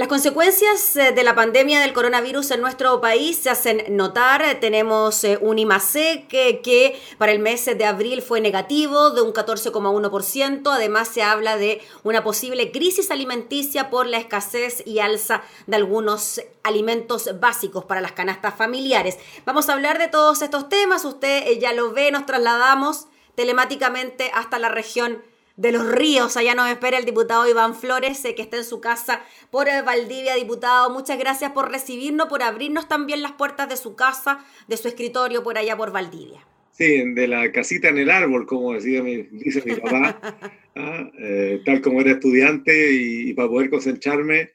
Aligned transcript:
Las 0.00 0.08
consecuencias 0.08 0.96
eh, 0.96 1.12
de 1.12 1.22
la 1.22 1.34
pandemia 1.34 1.78
del 1.78 1.92
coronavirus 1.92 2.52
en 2.52 2.62
nuestro 2.62 3.02
país 3.02 3.36
se 3.36 3.50
hacen 3.50 3.84
notar. 3.90 4.58
Tenemos 4.58 5.22
eh, 5.24 5.38
un 5.42 5.58
IMASEC 5.58 6.26
que, 6.26 6.62
que, 6.62 6.98
para 7.18 7.32
el 7.32 7.38
mes 7.38 7.66
de 7.66 7.84
abril 7.84 8.22
fue 8.22 8.40
negativo 8.40 9.10
de 9.10 9.20
un 9.20 9.34
14,1%. 9.34 10.72
Además 10.72 11.08
se 11.08 11.22
habla 11.22 11.58
de 11.58 11.82
una 12.02 12.24
posible 12.24 12.72
crisis 12.72 13.10
alimenticia 13.10 13.90
por 13.90 14.06
la 14.06 14.16
escasez 14.16 14.82
y 14.86 15.00
alza 15.00 15.42
de 15.66 15.76
algunos 15.76 16.40
alimentos 16.62 17.38
básicos 17.38 17.84
para 17.84 18.00
las 18.00 18.12
canastas 18.12 18.54
familiares. 18.54 19.18
Vamos 19.44 19.68
a 19.68 19.74
hablar 19.74 19.98
de 19.98 20.08
todos 20.08 20.40
estos 20.40 20.70
temas. 20.70 21.04
Usted 21.04 21.46
eh, 21.46 21.58
ya 21.58 21.74
lo 21.74 21.92
ve, 21.92 22.10
nos 22.10 22.24
trasladamos 22.24 23.08
telemáticamente 23.34 24.30
hasta 24.32 24.58
la 24.58 24.70
región 24.70 25.22
de 25.60 25.72
los 25.72 25.92
ríos. 25.92 26.36
Allá 26.38 26.54
nos 26.54 26.68
espera 26.70 26.96
el 26.96 27.04
diputado 27.04 27.48
Iván 27.48 27.74
Flores, 27.74 28.24
eh, 28.24 28.34
que 28.34 28.42
está 28.42 28.56
en 28.56 28.64
su 28.64 28.80
casa 28.80 29.22
por 29.50 29.66
Valdivia. 29.84 30.34
Diputado, 30.34 30.90
muchas 30.90 31.18
gracias 31.18 31.52
por 31.52 31.70
recibirnos, 31.70 32.28
por 32.28 32.42
abrirnos 32.42 32.88
también 32.88 33.20
las 33.20 33.32
puertas 33.32 33.68
de 33.68 33.76
su 33.76 33.94
casa, 33.94 34.44
de 34.68 34.76
su 34.78 34.88
escritorio 34.88 35.42
por 35.42 35.58
allá 35.58 35.76
por 35.76 35.92
Valdivia. 35.92 36.40
Sí, 36.72 37.12
de 37.12 37.28
la 37.28 37.52
casita 37.52 37.88
en 37.88 37.98
el 37.98 38.10
árbol, 38.10 38.46
como 38.46 38.72
decía 38.72 39.02
mi, 39.02 39.18
dice 39.32 39.62
mi 39.66 39.74
papá, 39.74 40.18
¿ah? 40.76 41.10
eh, 41.18 41.60
tal 41.66 41.82
como 41.82 42.00
era 42.00 42.12
estudiante 42.12 42.92
y, 42.92 43.34
para 43.34 43.48
poder 43.48 43.68
concentrarme, 43.68 44.52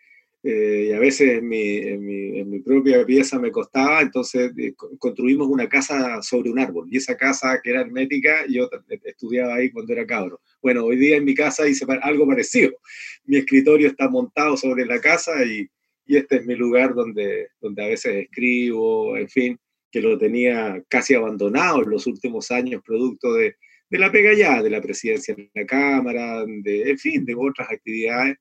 y 0.48 0.92
a 0.92 1.00
veces 1.00 1.40
en 1.40 1.48
mi, 1.48 1.78
en 1.78 2.50
mi, 2.50 2.60
propia 2.60 3.04
pieza 3.04 3.40
me 3.40 3.52
costaba, 3.52 4.02
entonces 4.02 4.52
construimos 5.00 5.48
una 5.48 5.68
casa 5.68 6.22
sobre 6.22 6.52
un 6.52 6.60
árbol, 6.60 6.88
y 6.92 6.98
esa 6.98 7.18
casa 7.18 7.60
que 7.64 7.72
era 7.72 7.82
hermética, 7.82 8.46
yo 8.48 8.70
estudiaba 9.04 9.56
ahí 9.56 9.72
cuando 9.72 9.94
era 9.94 10.06
cabro. 10.06 10.40
Bueno, 10.62 10.86
hoy 10.86 10.98
día 10.98 11.18
en 11.18 11.26
mi 11.26 11.34
casa 11.34 11.68
hice 11.68 11.86
algo 12.02 12.28
parecido. 12.28 12.72
Mi 13.26 13.38
escritorio 13.38 13.88
está 13.88 14.08
montado 14.08 14.56
sobre 14.56 14.86
la 14.86 15.02
casa 15.02 15.44
y, 15.44 15.68
este 16.08 16.36
es 16.36 16.46
mi 16.46 16.54
lugar 16.54 16.94
donde, 16.94 17.48
donde 17.60 17.84
a 17.84 17.88
veces 17.88 18.26
escribo, 18.26 19.18
en 19.18 19.28
fin, 19.28 19.60
que 19.92 20.02
lo 20.02 20.20
tenía 20.20 20.84
casi 20.88 21.16
abandonado 21.16 21.82
en 21.82 21.90
los 21.90 22.06
últimos 22.06 22.52
años, 22.52 22.84
producto 22.86 23.34
de, 23.34 23.56
de 23.90 23.98
la 23.98 24.12
pega 24.12 24.32
ya, 24.36 24.62
de 24.62 24.70
la 24.70 24.82
presidencia 24.82 25.34
en 25.36 25.50
la 25.56 25.66
Cámara, 25.66 26.46
de, 26.46 26.92
en 26.92 27.00
fin, 27.00 27.26
de 27.26 27.34
otras 27.34 27.72
actividades 27.72 28.38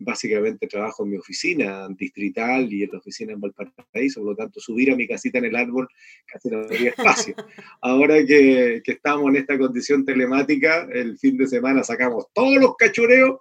básicamente 0.00 0.66
trabajo 0.66 1.04
en 1.04 1.10
mi 1.10 1.16
oficina 1.16 1.86
distrital 1.90 2.72
y 2.72 2.82
en 2.82 2.90
la 2.92 2.98
oficina 2.98 3.32
en 3.32 3.40
Valparaíso, 3.40 4.20
por 4.20 4.30
lo 4.30 4.36
tanto 4.36 4.60
subir 4.60 4.90
a 4.90 4.96
mi 4.96 5.06
casita 5.06 5.38
en 5.38 5.44
el 5.44 5.56
árbol 5.56 5.88
casi 6.26 6.48
no 6.48 6.60
había 6.60 6.90
espacio. 6.96 7.34
Ahora 7.80 8.24
que, 8.24 8.82
estamos 8.84 9.28
en 9.30 9.36
esta 9.36 9.58
condición 9.58 10.04
telemática, 10.04 10.88
el 10.92 11.18
fin 11.18 11.36
de 11.36 11.46
semana 11.46 11.84
sacamos 11.84 12.26
todos 12.32 12.60
los 12.60 12.76
cachureos 12.76 13.38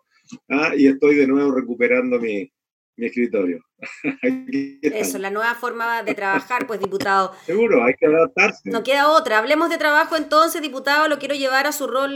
¿ah? 0.50 0.74
y 0.78 0.88
estoy 0.88 1.16
de 1.16 1.28
nuevo 1.28 1.52
recuperando 1.52 2.20
mi 2.20 2.52
escritorio. 2.98 3.69
Eso, 4.82 5.18
la 5.18 5.30
nueva 5.30 5.56
forma 5.56 6.04
de 6.04 6.14
trabajar, 6.14 6.68
pues, 6.68 6.80
diputado. 6.80 7.34
Seguro, 7.46 7.84
hay 7.84 7.96
que 7.96 8.06
adaptarse. 8.06 8.62
No 8.66 8.84
queda 8.84 9.10
otra. 9.10 9.38
Hablemos 9.38 9.70
de 9.70 9.78
trabajo 9.78 10.16
entonces, 10.16 10.62
diputado, 10.62 11.08
lo 11.08 11.20
quiero 11.20 11.36
llevar 11.36 11.68
a 11.68 11.72
su 11.72 11.88
rol 11.88 12.12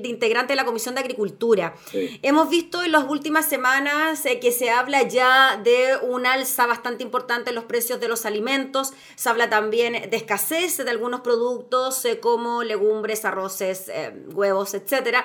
de 0.00 0.08
integrante 0.08 0.52
de 0.52 0.56
la 0.56 0.64
Comisión 0.64 0.94
de 0.94 1.00
Agricultura. 1.00 1.74
Hemos 2.22 2.48
visto 2.48 2.82
en 2.82 2.92
las 2.92 3.04
últimas 3.04 3.48
semanas 3.48 4.24
eh, 4.26 4.40
que 4.40 4.52
se 4.52 4.70
habla 4.70 5.02
ya 5.02 5.56
de 5.62 5.96
un 6.02 6.26
alza 6.26 6.66
bastante 6.66 7.02
importante 7.02 7.50
en 7.50 7.56
los 7.56 7.64
precios 7.64 8.00
de 8.00 8.08
los 8.08 8.26
alimentos. 8.26 8.92
Se 9.14 9.28
habla 9.28 9.50
también 9.50 9.92
de 10.10 10.16
escasez 10.16 10.78
de 10.78 10.90
algunos 10.90 11.20
productos 11.20 12.04
eh, 12.04 12.20
como 12.20 12.62
legumbres, 12.62 13.24
arroces, 13.24 13.88
eh, 13.88 14.12
huevos, 14.32 14.74
etcétera. 14.74 15.24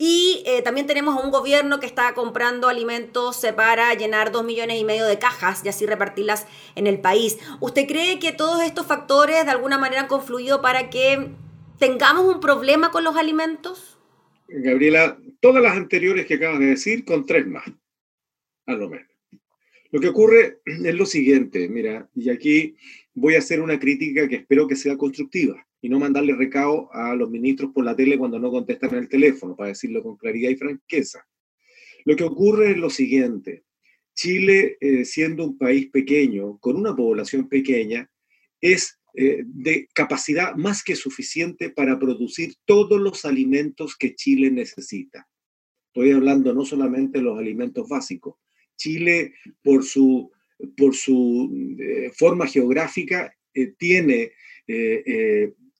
Y 0.00 0.44
también 0.62 0.86
tenemos 0.86 1.16
a 1.16 1.20
un 1.20 1.32
gobierno 1.32 1.80
que 1.80 1.86
está 1.86 2.14
comprando 2.14 2.68
alimentos 2.68 3.44
para 3.56 3.92
llenar 3.94 4.30
dos 4.30 4.44
millones 4.44 4.78
y 4.78 4.84
medio 4.84 5.04
de 5.06 5.18
cajas 5.28 5.62
y 5.64 5.68
así 5.68 5.86
repartirlas 5.86 6.46
en 6.74 6.86
el 6.86 7.00
país. 7.00 7.38
¿Usted 7.60 7.86
cree 7.86 8.18
que 8.18 8.32
todos 8.32 8.62
estos 8.62 8.86
factores 8.86 9.44
de 9.44 9.50
alguna 9.50 9.78
manera 9.78 10.02
han 10.02 10.08
confluido 10.08 10.62
para 10.62 10.90
que 10.90 11.28
tengamos 11.78 12.24
un 12.34 12.40
problema 12.40 12.90
con 12.90 13.04
los 13.04 13.16
alimentos? 13.16 13.98
Gabriela, 14.48 15.18
todas 15.40 15.62
las 15.62 15.76
anteriores 15.76 16.26
que 16.26 16.34
acabas 16.34 16.60
de 16.60 16.66
decir, 16.66 17.04
con 17.04 17.26
tres 17.26 17.46
más, 17.46 17.64
a 18.66 18.72
lo 18.72 18.88
menos. 18.88 19.06
Lo 19.90 20.00
que 20.00 20.08
ocurre 20.08 20.60
es 20.64 20.94
lo 20.94 21.06
siguiente, 21.06 21.68
mira, 21.68 22.08
y 22.14 22.30
aquí 22.30 22.76
voy 23.14 23.34
a 23.34 23.38
hacer 23.38 23.60
una 23.60 23.78
crítica 23.78 24.28
que 24.28 24.36
espero 24.36 24.66
que 24.66 24.76
sea 24.76 24.96
constructiva 24.96 25.66
y 25.80 25.88
no 25.88 25.98
mandarle 25.98 26.34
recao 26.34 26.90
a 26.92 27.14
los 27.14 27.30
ministros 27.30 27.72
por 27.72 27.84
la 27.84 27.94
tele 27.94 28.18
cuando 28.18 28.38
no 28.38 28.50
contestan 28.50 28.94
el 28.94 29.08
teléfono, 29.08 29.54
para 29.54 29.68
decirlo 29.68 30.02
con 30.02 30.16
claridad 30.16 30.50
y 30.50 30.56
franqueza. 30.56 31.26
Lo 32.04 32.16
que 32.16 32.24
ocurre 32.24 32.72
es 32.72 32.78
lo 32.78 32.90
siguiente, 32.90 33.64
Chile, 34.18 34.76
eh, 34.80 35.04
siendo 35.04 35.44
un 35.44 35.56
país 35.56 35.90
pequeño, 35.90 36.58
con 36.58 36.74
una 36.74 36.94
población 36.96 37.48
pequeña, 37.48 38.10
es 38.60 38.98
eh, 39.14 39.44
de 39.46 39.86
capacidad 39.94 40.56
más 40.56 40.82
que 40.82 40.96
suficiente 40.96 41.70
para 41.70 42.00
producir 42.00 42.54
todos 42.64 43.00
los 43.00 43.24
alimentos 43.24 43.94
que 43.96 44.16
Chile 44.16 44.50
necesita. 44.50 45.28
Estoy 45.86 46.10
hablando 46.10 46.52
no 46.52 46.64
solamente 46.64 47.18
de 47.18 47.24
los 47.26 47.38
alimentos 47.38 47.88
básicos. 47.88 48.34
Chile, 48.76 49.34
por 49.62 49.84
su, 49.84 50.32
por 50.76 50.96
su 50.96 51.76
eh, 51.78 52.10
forma 52.12 52.48
geográfica, 52.48 53.32
tiene 53.76 54.32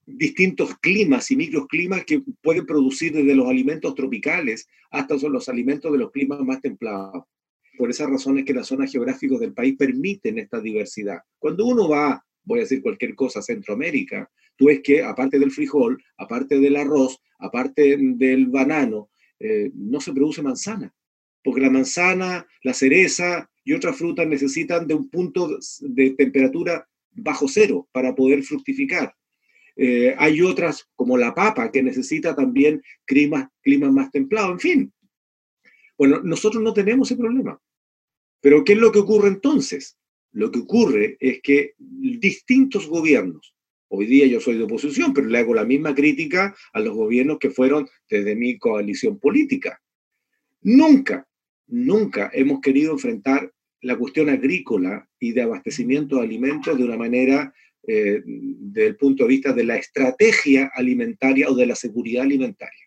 distintos 0.06 0.76
climas 0.78 1.30
y 1.30 1.36
microclimas 1.36 2.04
que 2.04 2.22
pueden 2.42 2.66
producir 2.66 3.12
desde 3.12 3.36
los 3.36 3.48
alimentos 3.48 3.94
tropicales 3.94 4.66
hasta 4.90 5.16
los 5.28 5.48
alimentos 5.48 5.92
de 5.92 5.98
los 5.98 6.10
climas 6.10 6.40
más 6.40 6.60
templados. 6.60 7.24
Por 7.78 7.90
esas 7.90 8.10
razones 8.10 8.44
que 8.44 8.52
las 8.52 8.66
zonas 8.66 8.90
geográficas 8.90 9.38
del 9.38 9.54
país 9.54 9.76
permiten 9.78 10.38
esta 10.38 10.60
diversidad. 10.60 11.20
Cuando 11.38 11.64
uno 11.64 11.88
va, 11.88 12.22
voy 12.42 12.58
a 12.58 12.62
decir 12.62 12.82
cualquier 12.82 13.14
cosa, 13.14 13.38
a 13.38 13.42
Centroamérica, 13.42 14.28
tú 14.56 14.66
ves 14.66 14.80
que 14.82 15.02
aparte 15.02 15.38
del 15.38 15.52
frijol, 15.52 16.02
aparte 16.16 16.58
del 16.58 16.76
arroz, 16.76 17.20
aparte 17.38 17.96
del 17.96 18.46
banano, 18.48 19.10
eh, 19.38 19.70
no 19.74 20.00
se 20.00 20.12
produce 20.12 20.42
manzana, 20.42 20.92
porque 21.44 21.60
la 21.60 21.70
manzana, 21.70 22.44
la 22.64 22.74
cereza 22.74 23.48
y 23.62 23.72
otras 23.72 23.96
frutas 23.96 24.26
necesitan 24.26 24.88
de 24.88 24.94
un 24.94 25.08
punto 25.08 25.48
de 25.80 26.10
temperatura 26.10 26.88
bajo 27.12 27.46
cero 27.46 27.88
para 27.92 28.14
poder 28.14 28.42
fructificar. 28.42 29.14
Eh, 29.76 30.16
hay 30.18 30.42
otras, 30.42 30.88
como 30.96 31.16
la 31.16 31.32
papa, 31.32 31.70
que 31.70 31.84
necesita 31.84 32.34
también 32.34 32.82
clima, 33.04 33.52
clima 33.62 33.88
más 33.92 34.10
templado, 34.10 34.50
en 34.50 34.58
fin. 34.58 34.92
Bueno, 35.96 36.20
nosotros 36.24 36.60
no 36.60 36.72
tenemos 36.72 37.08
ese 37.08 37.20
problema. 37.20 37.60
Pero 38.40 38.64
¿qué 38.64 38.74
es 38.74 38.78
lo 38.78 38.92
que 38.92 39.00
ocurre 39.00 39.28
entonces? 39.28 39.96
Lo 40.32 40.50
que 40.50 40.60
ocurre 40.60 41.16
es 41.20 41.40
que 41.42 41.74
distintos 41.78 42.86
gobiernos, 42.86 43.54
hoy 43.88 44.06
día 44.06 44.26
yo 44.26 44.40
soy 44.40 44.58
de 44.58 44.64
oposición, 44.64 45.12
pero 45.12 45.26
le 45.26 45.38
hago 45.38 45.54
la 45.54 45.64
misma 45.64 45.94
crítica 45.94 46.54
a 46.72 46.80
los 46.80 46.94
gobiernos 46.94 47.38
que 47.38 47.50
fueron 47.50 47.88
desde 48.08 48.36
mi 48.36 48.58
coalición 48.58 49.18
política. 49.18 49.80
Nunca, 50.62 51.26
nunca 51.66 52.30
hemos 52.34 52.60
querido 52.60 52.92
enfrentar 52.92 53.52
la 53.80 53.96
cuestión 53.96 54.28
agrícola 54.28 55.08
y 55.18 55.32
de 55.32 55.42
abastecimiento 55.42 56.16
de 56.16 56.22
alimentos 56.22 56.76
de 56.76 56.84
una 56.84 56.96
manera 56.96 57.52
eh, 57.86 58.22
desde 58.24 58.88
el 58.88 58.96
punto 58.96 59.24
de 59.24 59.28
vista 59.28 59.52
de 59.52 59.64
la 59.64 59.76
estrategia 59.76 60.70
alimentaria 60.74 61.48
o 61.48 61.54
de 61.54 61.66
la 61.66 61.74
seguridad 61.74 62.24
alimentaria. 62.24 62.86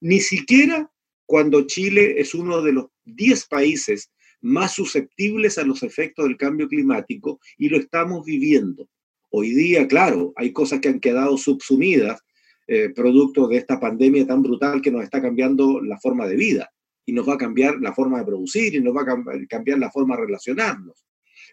Ni 0.00 0.20
siquiera 0.20 0.90
cuando 1.24 1.66
Chile 1.66 2.20
es 2.20 2.34
uno 2.34 2.60
de 2.60 2.72
los 2.72 2.86
10 3.04 3.46
países 3.46 4.10
más 4.44 4.74
susceptibles 4.74 5.56
a 5.56 5.64
los 5.64 5.82
efectos 5.82 6.26
del 6.26 6.36
cambio 6.36 6.68
climático 6.68 7.40
y 7.56 7.70
lo 7.70 7.78
estamos 7.78 8.26
viviendo. 8.26 8.88
Hoy 9.30 9.50
día, 9.50 9.88
claro, 9.88 10.34
hay 10.36 10.52
cosas 10.52 10.80
que 10.80 10.88
han 10.88 11.00
quedado 11.00 11.38
subsumidas, 11.38 12.20
eh, 12.66 12.90
producto 12.94 13.48
de 13.48 13.56
esta 13.56 13.80
pandemia 13.80 14.26
tan 14.26 14.42
brutal 14.42 14.82
que 14.82 14.90
nos 14.90 15.02
está 15.02 15.22
cambiando 15.22 15.80
la 15.80 15.98
forma 15.98 16.26
de 16.26 16.36
vida 16.36 16.70
y 17.06 17.12
nos 17.12 17.26
va 17.26 17.34
a 17.34 17.38
cambiar 17.38 17.80
la 17.80 17.94
forma 17.94 18.18
de 18.18 18.26
producir 18.26 18.74
y 18.74 18.80
nos 18.80 18.94
va 18.94 19.02
a 19.02 19.46
cambiar 19.48 19.78
la 19.78 19.90
forma 19.90 20.14
de 20.16 20.26
relacionarnos. 20.26 21.06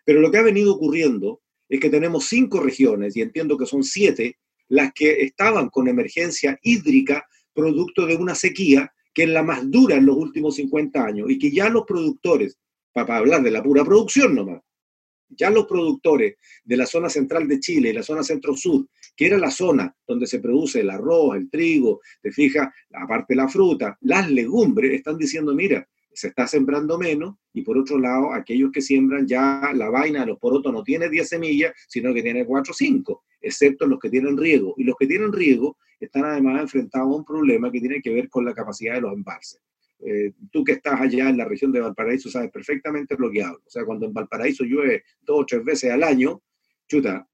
Pero 0.06 0.19
lo 0.19 0.30
que 0.30 0.39
ha 0.39 0.44
venido 0.44 0.74
ocurriendo 0.74 1.42
es 1.69 1.80
que 1.80 1.89
tenemos 1.89 2.27
cinco 2.27 2.60
regiones, 2.60 3.15
y 3.15 3.21
entiendo 3.21 3.57
que 3.57 3.65
son 3.65 3.83
siete, 3.83 4.38
las 4.68 4.92
que 4.94 5.21
estaban 5.21 5.69
con 5.69 5.88
emergencia 5.88 6.60
hídrica 6.62 7.25
producto 7.54 8.06
de 8.06 8.15
una 8.15 8.36
sequía 8.36 8.92
que 9.13 9.24
es 9.24 9.30
la 9.30 9.44
más 9.44 9.69
dura 9.69 9.95
en 9.95 10.06
los 10.06 10.18
últimos 10.18 10.56
50 10.56 11.04
años 11.04 11.30
y 11.30 11.38
que 11.38 11.51
ya 11.51 11.69
los 11.69 11.83
productores 11.86 12.57
para 12.93 13.17
hablar 13.17 13.41
de 13.43 13.51
la 13.51 13.63
pura 13.63 13.83
producción 13.83 14.35
nomás. 14.35 14.61
Ya 15.29 15.49
los 15.49 15.65
productores 15.65 16.35
de 16.63 16.77
la 16.77 16.85
zona 16.85 17.09
central 17.09 17.47
de 17.47 17.59
Chile 17.59 17.89
y 17.89 17.93
la 17.93 18.03
zona 18.03 18.21
centro-sur, 18.21 18.88
que 19.15 19.27
era 19.27 19.38
la 19.38 19.49
zona 19.49 19.95
donde 20.05 20.27
se 20.27 20.39
produce 20.39 20.81
el 20.81 20.89
arroz, 20.89 21.38
el 21.38 21.49
trigo, 21.49 22.01
te 22.21 22.31
fijas, 22.31 22.67
aparte 22.93 23.33
la 23.33 23.47
fruta, 23.47 23.97
las 24.01 24.29
legumbres, 24.29 24.93
están 24.93 25.17
diciendo, 25.17 25.55
mira, 25.55 25.88
se 26.13 26.27
está 26.27 26.47
sembrando 26.47 26.97
menos 26.97 27.35
y 27.53 27.61
por 27.61 27.77
otro 27.77 27.97
lado, 27.97 28.33
aquellos 28.33 28.71
que 28.71 28.81
siembran 28.81 29.27
ya 29.27 29.71
la 29.73 29.89
vaina 29.89 30.21
de 30.21 30.27
los 30.27 30.39
porotos 30.39 30.71
no 30.71 30.83
tiene 30.83 31.09
10 31.09 31.27
semillas, 31.27 31.73
sino 31.88 32.13
que 32.13 32.21
tiene 32.21 32.45
4 32.45 32.71
o 32.71 32.73
5, 32.73 33.23
excepto 33.41 33.88
los 33.88 33.99
que 33.99 34.09
tienen 34.09 34.38
riego. 34.38 34.73
Y 34.77 34.83
los 34.83 34.95
que 34.97 35.07
tienen 35.07 35.31
riego 35.31 35.77
están 35.99 36.25
además 36.25 36.61
enfrentados 36.61 37.07
a 37.07 37.15
un 37.17 37.25
problema 37.25 37.71
que 37.71 37.79
tiene 37.79 38.01
que 38.01 38.13
ver 38.13 38.29
con 38.29 38.45
la 38.45 38.53
capacidad 38.53 38.95
de 38.95 39.01
los 39.01 39.13
embalses. 39.13 39.61
Eh, 40.06 40.33
tú 40.51 40.63
que 40.63 40.74
estás 40.74 41.00
allá 41.00 41.30
en 41.30 41.38
la 41.38 41.45
región 41.45 41.71
de 41.71 41.81
Valparaíso 41.81 42.30
sabes 42.30 42.51
perfectamente 42.51 43.15
lo 43.18 43.31
que 43.31 43.44
hablo. 43.44 43.62
O 43.65 43.69
sea, 43.69 43.86
cuando 43.86 44.06
en 44.06 44.13
Valparaíso 44.13 44.63
llueve 44.63 45.03
dos 45.21 45.42
o 45.42 45.45
tres 45.45 45.63
veces 45.63 45.92
al 45.92 46.03
año, 46.03 46.42
chuta, 46.88 47.27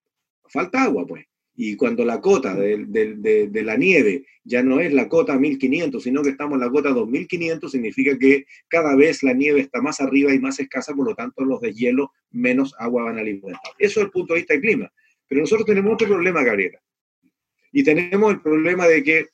falta 0.50 0.84
agua, 0.84 1.06
pues. 1.06 1.26
Y 1.60 1.76
cuando 1.76 2.06
la 2.06 2.22
cota 2.22 2.54
de, 2.54 3.50
la 3.64 3.78
nieve 3.78 4.26
ya 4.44 4.62
no 4.62 4.80
es 4.80 4.94
la 4.94 5.10
cota 5.10 5.40
1500, 5.40 6.04
sino 6.04 6.22
que 6.22 6.30
estamos 6.30 6.54
en 6.54 6.60
la 6.60 6.70
cota 6.70 6.90
2500, 6.90 7.72
significa 7.72 8.16
que 8.20 8.46
cada 8.68 8.96
vez 8.96 9.24
la 9.24 9.34
nieve 9.34 9.62
está 9.62 9.82
más 9.82 10.00
arriba 10.00 10.32
y 10.32 10.40
más 10.40 10.60
escasa, 10.60 10.94
por 10.94 11.08
lo 11.08 11.16
tanto 11.16 11.44
los 11.44 11.60
de 11.60 11.74
hielo 11.74 12.12
menos 12.30 12.76
agua 12.78 13.06
van 13.06 13.18
a 13.18 13.22
alimentar. 13.22 13.60
Eso 13.80 14.00
es 14.00 14.06
el 14.06 14.12
punto 14.12 14.36
de 14.36 14.42
vista 14.42 14.54
del 14.54 14.62
clima. 14.62 14.94
Pero 15.28 15.42
nosotros 15.42 15.66
tenemos 15.66 15.94
otro 15.94 16.08
problema, 16.08 16.44
Gabriela. 16.44 16.80
Y 17.72 17.84
tenemos 17.84 18.34
el 18.34 18.42
problema 18.42 18.88
de 18.88 19.04
que 19.04 19.28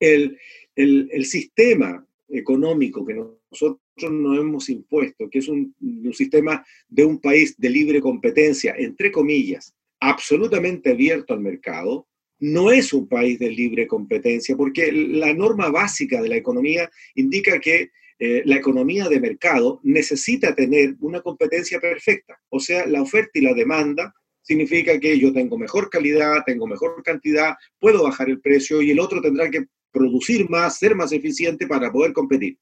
el, 0.00 0.38
el, 0.76 1.24
sistema 1.24 2.06
económico 2.34 3.04
que 3.06 3.14
nosotros 3.14 3.80
nos 4.10 4.38
hemos 4.38 4.68
impuesto, 4.68 5.28
que 5.30 5.38
es 5.38 5.48
un, 5.48 5.74
sistema 6.12 6.64
de 6.88 7.04
un 7.04 7.20
país 7.20 7.54
de 7.58 7.70
libre 7.70 8.00
competencia, 8.00 8.74
entre 8.76 9.10
comillas, 9.10 9.74
absolutamente 10.00 10.90
abierto 10.90 11.34
al 11.34 11.40
mercado, 11.40 12.06
no 12.40 12.70
es 12.70 12.92
un 12.92 13.08
país 13.08 13.38
de 13.38 13.50
libre 13.50 13.86
competencia, 13.86 14.56
porque 14.56 14.92
la 14.92 15.32
norma 15.32 15.70
básica 15.70 16.20
de 16.20 16.28
la 16.28 16.36
economía 16.36 16.90
indica 17.14 17.58
que 17.60 17.90
eh, 18.18 18.42
la 18.44 18.56
economía 18.56 19.08
de 19.08 19.20
mercado 19.20 19.80
necesita 19.82 20.54
tener 20.54 20.96
una 21.00 21.20
competencia 21.20 21.80
perfecta, 21.80 22.38
o 22.48 22.60
sea, 22.60 22.86
la 22.86 23.02
oferta 23.02 23.38
y 23.38 23.42
la 23.42 23.54
demanda 23.54 24.14
significa 24.42 25.00
que 25.00 25.18
yo 25.18 25.32
tengo 25.32 25.56
mejor 25.56 25.88
calidad, 25.88 26.42
tengo 26.44 26.66
mejor 26.66 27.02
cantidad, 27.02 27.54
puedo 27.78 28.02
bajar 28.02 28.28
el 28.28 28.40
precio 28.40 28.82
y 28.82 28.90
el 28.90 29.00
otro 29.00 29.22
tendrá 29.22 29.50
que 29.50 29.64
producir 29.94 30.50
más, 30.50 30.78
ser 30.78 30.94
más 30.94 31.12
eficiente 31.12 31.66
para 31.66 31.90
poder 31.90 32.12
competir. 32.12 32.58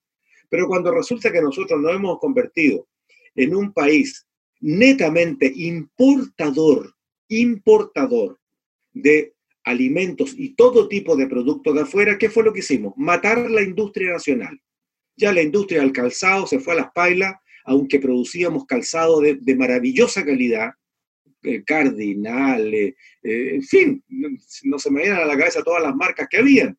Pero 0.48 0.68
cuando 0.68 0.92
resulta 0.92 1.32
que 1.32 1.42
nosotros 1.42 1.80
nos 1.80 1.96
hemos 1.96 2.20
convertido 2.20 2.86
en 3.34 3.56
un 3.56 3.72
país 3.72 4.24
netamente 4.60 5.50
importador 5.52 6.94
importador 7.32 8.38
de 8.92 9.34
alimentos 9.64 10.34
y 10.36 10.54
todo 10.54 10.88
tipo 10.88 11.16
de 11.16 11.26
productos 11.26 11.74
de 11.74 11.82
afuera, 11.82 12.18
¿qué 12.18 12.28
fue 12.28 12.44
lo 12.44 12.52
que 12.52 12.60
hicimos? 12.60 12.94
Matar 12.96 13.50
la 13.50 13.62
industria 13.62 14.12
nacional. 14.12 14.60
Ya 15.16 15.32
la 15.32 15.42
industria 15.42 15.80
del 15.80 15.92
calzado 15.92 16.46
se 16.46 16.58
fue 16.58 16.74
a 16.74 16.76
las 16.76 16.92
pailas, 16.92 17.34
aunque 17.64 18.00
producíamos 18.00 18.66
calzado 18.66 19.20
de, 19.20 19.56
maravillosa 19.56 20.24
calidad, 20.24 20.72
eh, 21.42 21.62
Cardinal, 21.64 22.72
eh, 22.74 22.94
en 23.22 23.62
fin, 23.62 24.04
no 24.64 24.78
se 24.78 24.90
me 24.90 25.02
vienen 25.02 25.18
a 25.18 25.24
la 25.24 25.36
cabeza 25.36 25.62
todas 25.62 25.82
las 25.82 25.94
marcas 25.94 26.28
que 26.30 26.38
habían, 26.38 26.78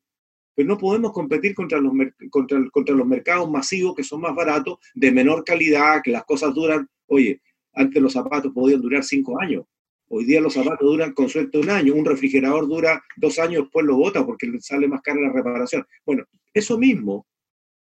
pero 0.54 0.68
no 0.68 0.78
podemos 0.78 1.12
competir 1.12 1.54
contra 1.54 1.80
los, 1.80 1.92
contra, 2.30 2.58
contra 2.70 2.94
los 2.94 3.06
mercados 3.06 3.50
masivos 3.50 3.94
que 3.94 4.04
son 4.04 4.20
más 4.20 4.34
baratos, 4.34 4.78
de 4.94 5.10
menor 5.10 5.44
calidad, 5.44 6.02
que 6.02 6.10
las 6.10 6.24
cosas 6.24 6.54
duran, 6.54 6.88
oye, 7.06 7.40
antes 7.72 8.02
los 8.02 8.12
zapatos 8.12 8.52
podían 8.52 8.80
durar 8.80 9.02
cinco 9.02 9.40
años, 9.40 9.64
Hoy 10.08 10.26
día 10.26 10.40
los 10.40 10.54
zapatos 10.54 10.86
duran 10.86 11.12
con 11.12 11.28
suerte 11.28 11.58
un 11.58 11.70
año, 11.70 11.94
un 11.94 12.04
refrigerador 12.04 12.68
dura 12.68 13.02
dos 13.16 13.38
años, 13.38 13.64
después 13.64 13.86
lo 13.86 13.96
bota 13.96 14.24
porque 14.24 14.46
le 14.46 14.60
sale 14.60 14.86
más 14.86 15.00
cara 15.02 15.20
la 15.20 15.32
reparación. 15.32 15.84
Bueno, 16.04 16.24
eso 16.52 16.78
mismo, 16.78 17.26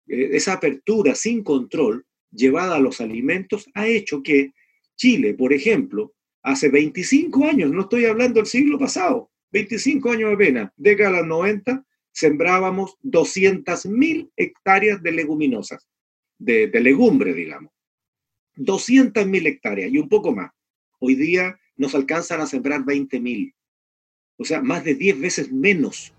eh, 0.07 0.31
esa 0.33 0.55
apertura 0.55 1.15
sin 1.15 1.43
control 1.43 2.07
llevada 2.31 2.77
a 2.77 2.81
los 2.81 3.01
alimentos 3.01 3.69
ha 3.75 3.87
hecho 3.87 4.23
que 4.23 4.53
Chile, 4.97 5.35
por 5.35 5.53
ejemplo, 5.53 6.15
hace 6.43 6.69
25 6.69 7.45
años, 7.45 7.71
no 7.71 7.83
estoy 7.83 8.05
hablando 8.05 8.41
del 8.41 8.47
siglo 8.47 8.79
pasado, 8.79 9.31
25 9.51 10.13
años 10.13 10.33
apenas, 10.33 10.71
década 10.77 11.11
de 11.11 11.19
los 11.19 11.27
90, 11.27 11.85
sembrábamos 12.13 12.97
200.000 13.03 14.31
hectáreas 14.37 15.03
de 15.03 15.13
leguminosas, 15.13 15.89
de, 16.39 16.67
de 16.69 16.81
legumbre, 16.81 17.35
digamos. 17.35 17.73
200.000 18.57 19.47
hectáreas 19.47 19.91
y 19.91 19.99
un 19.99 20.09
poco 20.09 20.33
más. 20.33 20.53
Hoy 21.01 21.15
día 21.15 21.59
nos 21.77 21.95
alcanzan 21.95 22.41
a 22.41 22.47
sembrar 22.47 22.83
20.000. 22.83 23.55
O 24.37 24.45
sea, 24.45 24.61
más 24.63 24.85
de 24.85 24.95
10 24.95 25.21
veces 25.21 25.53
menos 25.53 26.13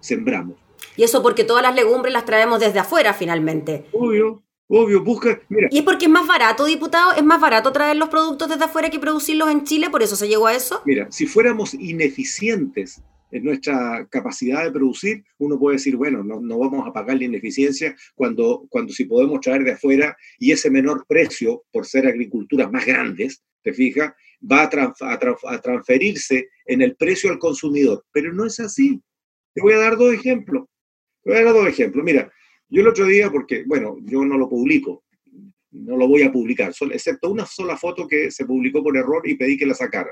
sembramos. 0.00 0.58
Y 0.96 1.02
eso 1.02 1.22
porque 1.22 1.44
todas 1.44 1.62
las 1.62 1.74
legumbres 1.74 2.12
las 2.12 2.24
traemos 2.24 2.60
desde 2.60 2.78
afuera 2.78 3.12
finalmente. 3.12 3.86
Obvio, 3.92 4.42
obvio, 4.68 5.02
busca, 5.02 5.40
mira. 5.48 5.68
Y 5.70 5.78
es 5.78 5.84
porque 5.84 6.06
es 6.06 6.10
más 6.10 6.26
barato, 6.26 6.64
diputado, 6.64 7.12
es 7.12 7.24
más 7.24 7.40
barato 7.40 7.72
traer 7.72 7.96
los 7.96 8.08
productos 8.08 8.48
desde 8.48 8.64
afuera 8.64 8.90
que 8.90 8.98
producirlos 8.98 9.50
en 9.50 9.64
Chile, 9.64 9.90
por 9.90 10.02
eso 10.02 10.16
se 10.16 10.28
llegó 10.28 10.46
a 10.46 10.54
eso. 10.54 10.82
Mira, 10.84 11.10
si 11.10 11.26
fuéramos 11.26 11.74
ineficientes 11.74 13.02
en 13.30 13.44
nuestra 13.44 14.06
capacidad 14.10 14.64
de 14.64 14.72
producir, 14.72 15.24
uno 15.38 15.58
puede 15.58 15.76
decir, 15.76 15.96
bueno, 15.96 16.22
no, 16.24 16.40
no, 16.40 16.58
vamos 16.58 16.86
a 16.86 16.92
pagar 16.92 17.18
la 17.18 17.24
ineficiencia 17.24 17.96
cuando, 18.14 18.66
cuando 18.68 18.92
si 18.92 19.04
podemos 19.04 19.40
traer 19.40 19.64
de 19.64 19.72
afuera 19.72 20.16
y 20.38 20.52
ese 20.52 20.70
menor 20.70 21.04
precio, 21.06 21.64
por 21.72 21.86
ser 21.86 22.06
agriculturas 22.06 22.70
más 22.70 22.86
grandes, 22.86 23.42
te 23.62 23.72
fijas, 23.72 24.12
va 24.50 24.62
a, 24.62 25.60
transferirse 25.60 26.48
en 26.66 26.82
el 26.82 26.96
precio 26.96 27.30
al 27.30 27.38
consumidor. 27.38 28.04
Pero 28.12 28.32
no 28.32 28.46
es 28.46 28.58
así. 28.60 29.00
Te 29.54 29.60
voy 29.60 29.74
a 29.74 29.78
dar 29.78 29.96
dos 29.96 30.14
ejemplos. 30.14 30.66
Te 31.22 31.30
voy 31.30 31.40
a 31.40 31.44
dar 31.44 31.54
dos 31.54 31.68
ejemplos. 31.68 32.04
Mira, 32.04 32.32
yo 32.68 32.82
el 32.82 32.88
otro 32.88 33.06
día, 33.06 33.30
porque, 33.30 33.64
bueno, 33.66 33.96
yo 34.02 34.24
no 34.24 34.38
lo 34.38 34.48
publico, 34.48 35.04
no 35.72 35.96
lo 35.96 36.08
voy 36.08 36.22
a 36.22 36.32
publicar, 36.32 36.72
excepto 36.92 37.30
una 37.30 37.46
sola 37.46 37.76
foto 37.76 38.06
que 38.06 38.30
se 38.30 38.44
publicó 38.44 38.82
por 38.82 38.96
error 38.96 39.28
y 39.28 39.36
pedí 39.36 39.56
que 39.56 39.66
la 39.66 39.74
sacara. 39.74 40.10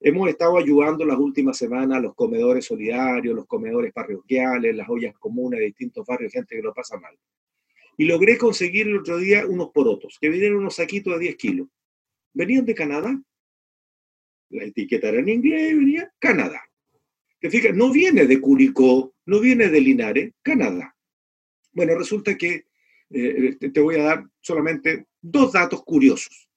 Hemos 0.00 0.28
estado 0.28 0.58
ayudando 0.58 1.04
las 1.04 1.18
últimas 1.18 1.56
semanas 1.56 1.98
a 1.98 2.00
los 2.00 2.14
comedores 2.14 2.66
solidarios, 2.66 3.34
los 3.34 3.46
comedores 3.46 3.92
parroquiales, 3.92 4.76
las 4.76 4.88
ollas 4.88 5.14
comunes 5.18 5.60
de 5.60 5.66
distintos 5.66 6.06
barrios, 6.06 6.32
gente 6.32 6.56
que 6.56 6.62
lo 6.62 6.74
pasa 6.74 6.98
mal. 6.98 7.16
Y 7.96 8.04
logré 8.04 8.36
conseguir 8.36 8.88
el 8.88 8.98
otro 8.98 9.18
día 9.18 9.46
unos 9.46 9.70
porotos, 9.70 10.18
que 10.20 10.28
vinieron 10.28 10.58
unos 10.58 10.76
saquitos 10.76 11.14
de 11.14 11.20
10 11.20 11.36
kilos. 11.36 11.68
Venían 12.32 12.64
de 12.64 12.74
Canadá 12.74 13.18
la 14.54 14.64
etiqueta 14.64 15.08
era 15.08 15.18
en 15.18 15.28
inglés, 15.28 15.76
venía 15.76 16.12
Canadá. 16.18 16.62
Te 17.40 17.50
fijas, 17.50 17.74
no 17.74 17.92
viene 17.92 18.26
de 18.26 18.40
Curicó, 18.40 19.14
no 19.26 19.40
viene 19.40 19.68
de 19.68 19.80
Linares, 19.80 20.32
Canadá. 20.42 20.96
Bueno, 21.72 21.96
resulta 21.96 22.36
que 22.36 22.66
eh, 23.10 23.56
te 23.56 23.80
voy 23.80 23.96
a 23.96 24.04
dar 24.04 24.26
solamente 24.40 25.06
dos 25.20 25.52
datos 25.52 25.82
curiosos. 25.82 26.48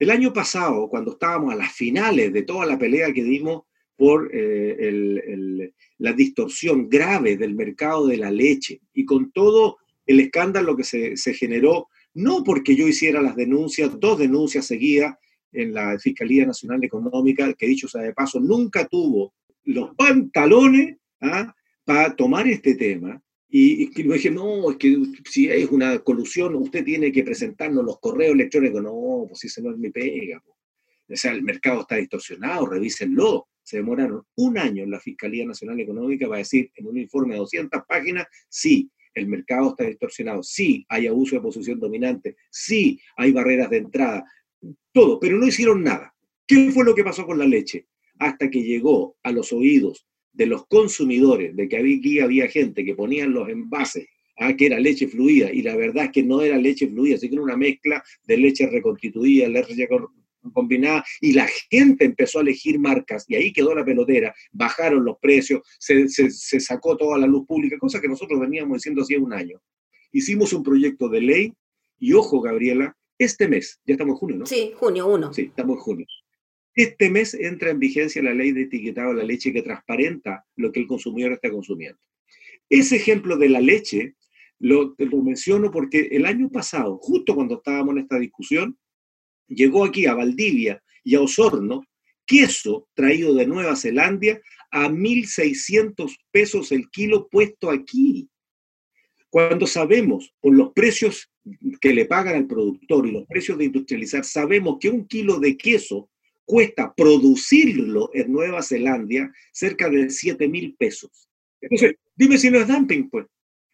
El 0.00 0.10
año 0.10 0.32
pasado, 0.32 0.88
cuando 0.88 1.12
estábamos 1.12 1.52
a 1.52 1.56
las 1.56 1.72
finales 1.72 2.32
de 2.32 2.42
toda 2.42 2.64
la 2.64 2.78
pelea 2.78 3.12
que 3.12 3.22
dimos 3.22 3.64
por 3.96 4.30
eh, 4.32 5.72
la 5.98 6.12
distorsión 6.14 6.88
grave 6.88 7.36
del 7.36 7.54
mercado 7.54 8.06
de 8.06 8.16
la 8.16 8.30
leche 8.30 8.80
y 8.94 9.04
con 9.04 9.30
todo 9.30 9.76
el 10.06 10.20
escándalo 10.20 10.74
que 10.74 10.84
se, 10.84 11.34
generó, 11.34 11.88
no 12.14 12.42
porque 12.42 12.74
yo 12.74 12.88
hiciera 12.88 13.20
las 13.20 13.36
denuncias, 13.36 14.00
dos 14.00 14.18
denuncias 14.18 14.66
seguidas, 14.66 15.16
en 15.52 15.74
la 15.74 15.98
Fiscalía 15.98 16.46
Nacional 16.46 16.82
Económica, 16.82 17.52
que 17.54 17.66
dicho 17.66 17.88
sea 17.88 18.02
de 18.02 18.14
paso, 18.14 18.40
nunca 18.40 18.86
tuvo 18.86 19.34
los 19.64 19.94
pantalones 19.96 20.96
¿ah? 21.20 21.54
para 21.84 22.14
tomar 22.16 22.46
este 22.46 22.74
tema. 22.76 23.20
Y, 23.52 23.90
y 24.00 24.02
dije, 24.04 24.30
no, 24.30 24.70
es 24.70 24.76
que 24.76 24.96
si 25.28 25.48
es 25.48 25.68
una 25.70 25.98
colusión, 25.98 26.54
usted 26.54 26.84
tiene 26.84 27.10
que 27.10 27.24
presentarnos 27.24 27.84
los 27.84 27.98
correos 27.98 28.34
electrónicos. 28.34 28.82
No, 28.82 29.26
pues 29.28 29.44
ese 29.44 29.60
no 29.60 29.70
es 29.72 29.78
mi 29.78 29.90
pega. 29.90 30.42
O 31.08 31.16
sea, 31.16 31.32
el 31.32 31.42
mercado 31.42 31.80
está 31.80 31.96
distorsionado, 31.96 32.66
revísenlo. 32.66 33.48
Se 33.62 33.78
demoraron 33.78 34.22
un 34.36 34.58
año 34.58 34.84
en 34.84 34.90
la 34.90 35.00
Fiscalía 35.00 35.44
Nacional 35.44 35.80
Económica 35.80 36.26
para 36.26 36.38
decir 36.38 36.70
en 36.76 36.86
un 36.86 36.98
informe 36.98 37.34
de 37.34 37.40
200 37.40 37.82
páginas, 37.88 38.26
sí, 38.48 38.90
el 39.14 39.26
mercado 39.26 39.70
está 39.70 39.84
distorsionado, 39.84 40.42
sí, 40.42 40.86
hay 40.88 41.08
abuso 41.08 41.36
de 41.36 41.42
posición 41.42 41.80
dominante, 41.80 42.36
sí, 42.50 43.00
hay 43.16 43.32
barreras 43.32 43.68
de 43.70 43.78
entrada, 43.78 44.24
todo, 44.92 45.18
pero 45.18 45.36
no 45.36 45.46
hicieron 45.46 45.82
nada. 45.82 46.14
¿Qué 46.46 46.70
fue 46.70 46.84
lo 46.84 46.94
que 46.94 47.04
pasó 47.04 47.26
con 47.26 47.38
la 47.38 47.46
leche? 47.46 47.86
Hasta 48.18 48.50
que 48.50 48.62
llegó 48.62 49.16
a 49.22 49.32
los 49.32 49.52
oídos 49.52 50.06
de 50.32 50.46
los 50.46 50.66
consumidores, 50.66 51.54
de 51.56 51.68
que 51.68 51.76
aquí 51.76 52.20
había 52.20 52.48
gente 52.48 52.84
que 52.84 52.94
ponían 52.94 53.32
los 53.32 53.48
envases 53.48 54.06
a 54.36 54.56
que 54.56 54.66
era 54.66 54.80
leche 54.80 55.06
fluida, 55.06 55.52
y 55.52 55.62
la 55.62 55.76
verdad 55.76 56.06
es 56.06 56.12
que 56.12 56.22
no 56.22 56.40
era 56.40 56.56
leche 56.56 56.88
fluida, 56.88 57.18
sino 57.18 57.30
que 57.30 57.34
era 57.34 57.44
una 57.44 57.56
mezcla 57.56 58.02
de 58.24 58.36
leche 58.38 58.66
reconstituida, 58.68 59.48
leche 59.48 59.86
combinada, 60.54 61.04
y 61.20 61.32
la 61.34 61.46
gente 61.70 62.06
empezó 62.06 62.38
a 62.38 62.42
elegir 62.42 62.78
marcas, 62.78 63.26
y 63.28 63.34
ahí 63.34 63.52
quedó 63.52 63.74
la 63.74 63.84
pelotera, 63.84 64.34
bajaron 64.52 65.04
los 65.04 65.18
precios, 65.18 65.60
se, 65.78 66.08
se 66.08 66.60
sacó 66.60 66.96
toda 66.96 67.18
la 67.18 67.26
luz 67.26 67.46
pública, 67.46 67.76
cosa 67.78 68.00
que 68.00 68.08
nosotros 68.08 68.40
veníamos 68.40 68.78
diciendo 68.78 69.02
hacía 69.02 69.20
un 69.20 69.34
año. 69.34 69.60
Hicimos 70.10 70.54
un 70.54 70.62
proyecto 70.62 71.10
de 71.10 71.20
ley, 71.20 71.52
y 71.98 72.14
ojo, 72.14 72.40
Gabriela, 72.40 72.96
este 73.18 73.46
mes, 73.46 73.78
ya 73.84 73.92
estamos 73.92 74.14
en 74.14 74.18
junio, 74.18 74.36
¿no? 74.38 74.46
Sí, 74.46 74.72
junio 74.74 75.06
1. 75.06 75.34
Sí, 75.34 75.42
estamos 75.42 75.76
en 75.76 75.82
junio. 75.82 76.06
Este 76.74 77.10
mes 77.10 77.34
entra 77.34 77.70
en 77.70 77.80
vigencia 77.80 78.22
la 78.22 78.34
ley 78.34 78.52
de 78.52 78.62
etiquetado 78.62 79.10
de 79.10 79.16
la 79.16 79.24
leche 79.24 79.52
que 79.52 79.62
transparenta 79.62 80.44
lo 80.56 80.70
que 80.70 80.80
el 80.80 80.86
consumidor 80.86 81.32
está 81.32 81.50
consumiendo. 81.50 81.98
Ese 82.68 82.96
ejemplo 82.96 83.36
de 83.36 83.48
la 83.48 83.60
leche 83.60 84.14
lo, 84.58 84.94
lo 84.98 85.22
menciono 85.22 85.70
porque 85.70 86.08
el 86.12 86.26
año 86.26 86.48
pasado, 86.50 86.98
justo 86.98 87.34
cuando 87.34 87.56
estábamos 87.56 87.96
en 87.96 88.02
esta 88.02 88.18
discusión, 88.18 88.78
llegó 89.48 89.84
aquí 89.84 90.06
a 90.06 90.14
Valdivia 90.14 90.82
y 91.02 91.16
a 91.16 91.20
Osorno 91.20 91.84
queso 92.24 92.88
traído 92.94 93.34
de 93.34 93.46
Nueva 93.46 93.74
Zelanda 93.74 94.40
a 94.70 94.88
1.600 94.88 96.16
pesos 96.30 96.70
el 96.70 96.88
kilo 96.90 97.28
puesto 97.28 97.70
aquí. 97.70 98.28
Cuando 99.28 99.66
sabemos 99.66 100.32
por 100.40 100.54
los 100.54 100.72
precios 100.72 101.32
que 101.80 101.92
le 101.92 102.04
pagan 102.04 102.36
al 102.36 102.46
productor 102.46 103.06
y 103.06 103.12
los 103.12 103.26
precios 103.26 103.58
de 103.58 103.64
industrializar, 103.64 104.24
sabemos 104.24 104.76
que 104.80 104.90
un 104.90 105.08
kilo 105.08 105.40
de 105.40 105.56
queso 105.56 106.08
cuesta 106.50 106.92
producirlo 106.96 108.10
en 108.12 108.32
Nueva 108.32 108.60
Zelanda 108.60 109.32
cerca 109.52 109.88
de 109.88 110.10
7 110.10 110.48
mil 110.48 110.74
pesos. 110.74 111.28
Entonces, 111.60 111.94
dime 112.16 112.38
si 112.38 112.50
no 112.50 112.58
es 112.58 112.66
dumping, 112.66 113.08
pues. 113.08 113.26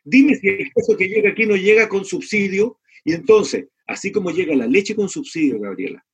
Dime 0.04 0.34
si 0.34 0.46
el 0.46 0.70
queso 0.74 0.94
que 0.94 1.08
llega 1.08 1.30
aquí 1.30 1.46
no 1.46 1.56
llega 1.56 1.88
con 1.88 2.04
subsidio. 2.04 2.78
Y 3.02 3.14
entonces, 3.14 3.68
así 3.86 4.12
como 4.12 4.30
llega 4.30 4.54
la 4.54 4.66
leche 4.66 4.94
con 4.94 5.08
subsidio, 5.08 5.58
Gabriela, 5.58 6.04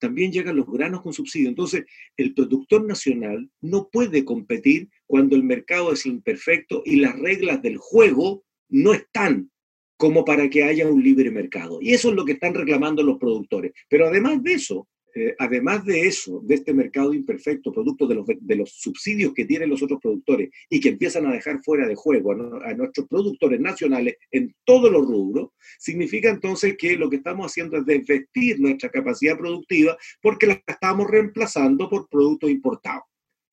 también 0.00 0.32
llegan 0.32 0.56
los 0.56 0.66
granos 0.66 1.02
con 1.02 1.12
subsidio. 1.12 1.50
Entonces, 1.50 1.84
el 2.16 2.34
productor 2.34 2.84
nacional 2.84 3.48
no 3.60 3.88
puede 3.88 4.24
competir 4.24 4.88
cuando 5.06 5.36
el 5.36 5.44
mercado 5.44 5.92
es 5.92 6.04
imperfecto 6.04 6.82
y 6.84 6.96
las 6.96 7.16
reglas 7.16 7.62
del 7.62 7.76
juego 7.76 8.42
no 8.68 8.92
están 8.92 9.52
como 9.96 10.24
para 10.24 10.50
que 10.50 10.64
haya 10.64 10.88
un 10.88 11.00
libre 11.00 11.30
mercado. 11.30 11.78
Y 11.80 11.92
eso 11.92 12.08
es 12.08 12.16
lo 12.16 12.24
que 12.24 12.32
están 12.32 12.54
reclamando 12.54 13.04
los 13.04 13.18
productores. 13.18 13.72
Pero 13.88 14.08
además 14.08 14.42
de 14.42 14.54
eso, 14.54 14.88
eh, 15.18 15.34
además 15.36 15.84
de 15.84 16.06
eso, 16.06 16.40
de 16.44 16.54
este 16.54 16.72
mercado 16.72 17.12
imperfecto, 17.12 17.72
producto 17.72 18.06
de 18.06 18.14
los, 18.14 18.26
de 18.26 18.56
los, 18.56 18.70
subsidios 18.70 19.34
que 19.34 19.46
tienen 19.46 19.68
los 19.68 19.82
otros 19.82 19.98
productores 20.00 20.50
y 20.70 20.78
que 20.78 20.90
empiezan 20.90 21.26
a 21.26 21.32
dejar 21.32 21.60
fuera 21.64 21.88
de 21.88 21.96
juego 21.96 22.32
a, 22.32 22.74
nuestros 22.74 23.08
productores 23.08 23.58
nacionales 23.58 24.14
en 24.30 24.54
todos 24.64 24.92
los 24.92 25.04
rubros, 25.04 25.50
significa 25.78 26.30
entonces 26.30 26.76
que 26.78 26.96
lo 26.96 27.10
que 27.10 27.16
estamos 27.16 27.46
haciendo 27.46 27.78
es 27.78 27.84
desvestir 27.84 28.60
nuestra 28.60 28.90
capacidad 28.90 29.36
productiva 29.36 29.96
porque 30.22 30.46
la 30.46 30.62
estamos 30.64 31.10
reemplazando 31.10 31.90
por 31.90 32.08
productos 32.08 32.50
importados. 32.50 33.02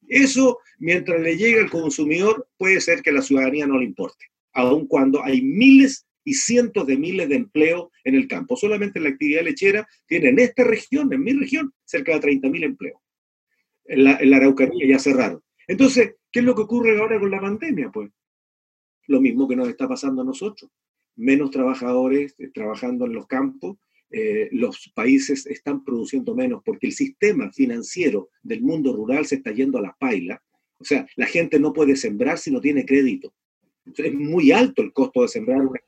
Eso, 0.07 0.59
mientras 0.77 1.19
le 1.19 1.35
llegue 1.35 1.61
al 1.61 1.71
consumidor, 1.71 2.47
puede 2.57 2.79
ser 2.79 3.01
que 3.01 3.11
la 3.11 3.23
ciudadanía 3.23 3.65
no 3.65 3.79
le 3.79 3.85
importe, 3.85 4.25
aun 4.53 4.85
cuando 4.85 5.23
hay 5.23 5.41
miles 5.41 6.05
y 6.25 6.33
cientos 6.33 6.85
de 6.85 6.97
miles 6.97 7.29
de 7.29 7.35
empleos 7.35 7.89
en 8.03 8.15
el 8.15 8.27
campo. 8.27 8.57
Solamente 8.57 8.99
la 8.99 9.09
actividad 9.09 9.43
lechera 9.43 9.87
tiene 10.05 10.29
en 10.29 10.39
esta 10.39 10.65
región, 10.65 11.13
en 11.13 11.23
mi 11.23 11.31
región, 11.31 11.71
cerca 11.85 12.19
de 12.19 12.39
30.000 12.39 12.63
empleos. 12.65 12.99
En 13.85 14.03
la, 14.03 14.17
en 14.17 14.33
Araucanía 14.33 14.87
ya 14.87 14.99
cerraron. 14.99 15.41
Entonces, 15.67 16.15
¿qué 16.31 16.39
es 16.39 16.45
lo 16.45 16.55
que 16.55 16.63
ocurre 16.63 16.99
ahora 16.99 17.19
con 17.19 17.31
la 17.31 17.39
pandemia? 17.39 17.91
Pues 17.91 18.09
lo 19.07 19.21
mismo 19.21 19.47
que 19.47 19.55
nos 19.55 19.69
está 19.69 19.87
pasando 19.87 20.23
a 20.23 20.25
nosotros. 20.25 20.71
Menos 21.15 21.51
trabajadores 21.51 22.35
eh, 22.39 22.49
trabajando 22.53 23.05
en 23.05 23.13
los 23.13 23.27
campos, 23.27 23.77
eh, 24.09 24.49
los 24.51 24.91
países 24.93 25.45
están 25.45 25.83
produciendo 25.83 26.35
menos 26.35 26.61
porque 26.63 26.87
el 26.87 26.93
sistema 26.93 27.51
financiero 27.51 28.29
del 28.43 28.61
mundo 28.61 28.93
rural 28.95 29.25
se 29.25 29.35
está 29.35 29.51
yendo 29.51 29.77
a 29.77 29.81
la 29.81 29.95
paila. 29.99 30.41
O 30.77 30.83
sea, 30.83 31.07
la 31.15 31.25
gente 31.25 31.59
no 31.59 31.73
puede 31.73 31.95
sembrar 31.95 32.37
si 32.37 32.51
no 32.51 32.59
tiene 32.59 32.85
crédito. 32.85 33.33
es 33.85 34.13
muy 34.13 34.51
alto 34.51 34.81
el 34.81 34.93
costo 34.93 35.21
de 35.21 35.27
sembrar 35.27 35.61
una 35.61 35.79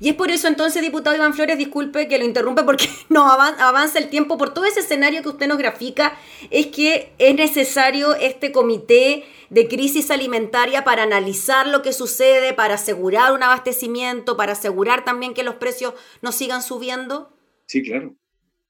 y 0.00 0.08
es 0.08 0.14
por 0.14 0.30
eso 0.30 0.48
entonces, 0.48 0.82
diputado 0.82 1.16
Iván 1.16 1.34
Flores, 1.34 1.58
disculpe 1.58 2.08
que 2.08 2.18
lo 2.18 2.24
interrumpe 2.24 2.62
porque 2.64 2.88
no 3.08 3.30
avanza 3.30 3.98
el 3.98 4.08
tiempo, 4.08 4.38
por 4.38 4.54
todo 4.54 4.64
ese 4.64 4.80
escenario 4.80 5.22
que 5.22 5.28
usted 5.28 5.46
nos 5.46 5.58
grafica, 5.58 6.16
es 6.50 6.66
que 6.68 7.12
es 7.18 7.34
necesario 7.34 8.14
este 8.14 8.52
comité 8.52 9.24
de 9.50 9.68
crisis 9.68 10.10
alimentaria 10.10 10.84
para 10.84 11.02
analizar 11.02 11.66
lo 11.66 11.82
que 11.82 11.92
sucede, 11.92 12.54
para 12.54 12.74
asegurar 12.74 13.32
un 13.32 13.42
abastecimiento, 13.42 14.36
para 14.36 14.52
asegurar 14.52 15.04
también 15.04 15.34
que 15.34 15.42
los 15.42 15.56
precios 15.56 15.94
no 16.22 16.32
sigan 16.32 16.62
subiendo. 16.62 17.36
Sí, 17.66 17.82
claro, 17.82 18.14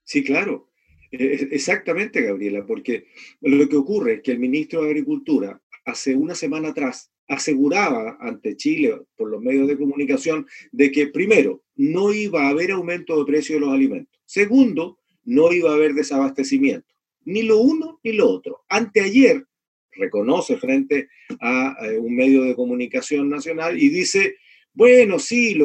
sí, 0.03 0.23
claro. 0.23 0.67
Eh, 1.11 1.49
exactamente, 1.51 2.21
Gabriela, 2.21 2.65
porque 2.65 3.07
lo 3.41 3.67
que 3.67 3.77
ocurre 3.77 4.13
es 4.15 4.21
que 4.21 4.31
el 4.31 4.39
ministro 4.39 4.81
de 4.81 4.89
Agricultura 4.89 5.61
hace 5.85 6.15
una 6.15 6.35
semana 6.35 6.69
atrás 6.69 7.11
aseguraba 7.31 8.17
ante 8.19 8.57
Chile 8.57 9.01
por 9.15 9.29
los 9.29 9.41
medios 9.41 9.65
de 9.69 9.77
comunicación 9.77 10.45
de 10.73 10.91
que 10.91 11.07
primero 11.07 11.63
no 11.77 12.11
iba 12.13 12.43
a 12.43 12.49
haber 12.49 12.71
aumento 12.71 13.17
de 13.17 13.25
precio 13.25 13.55
de 13.55 13.61
los 13.61 13.73
alimentos. 13.73 14.21
Segundo, 14.25 14.99
no 15.23 15.53
iba 15.53 15.71
a 15.71 15.75
haber 15.75 15.93
desabastecimiento. 15.93 16.93
Ni 17.23 17.43
lo 17.43 17.59
uno 17.59 17.99
ni 18.03 18.11
lo 18.11 18.29
otro. 18.29 18.65
Anteayer 18.67 19.45
reconoce 19.93 20.57
frente 20.57 21.07
a 21.39 21.77
un 21.99 22.13
medio 22.15 22.43
de 22.43 22.55
comunicación 22.55 23.29
nacional 23.29 23.81
y 23.81 23.87
dice, 23.87 24.35
bueno, 24.73 25.17
sí, 25.17 25.57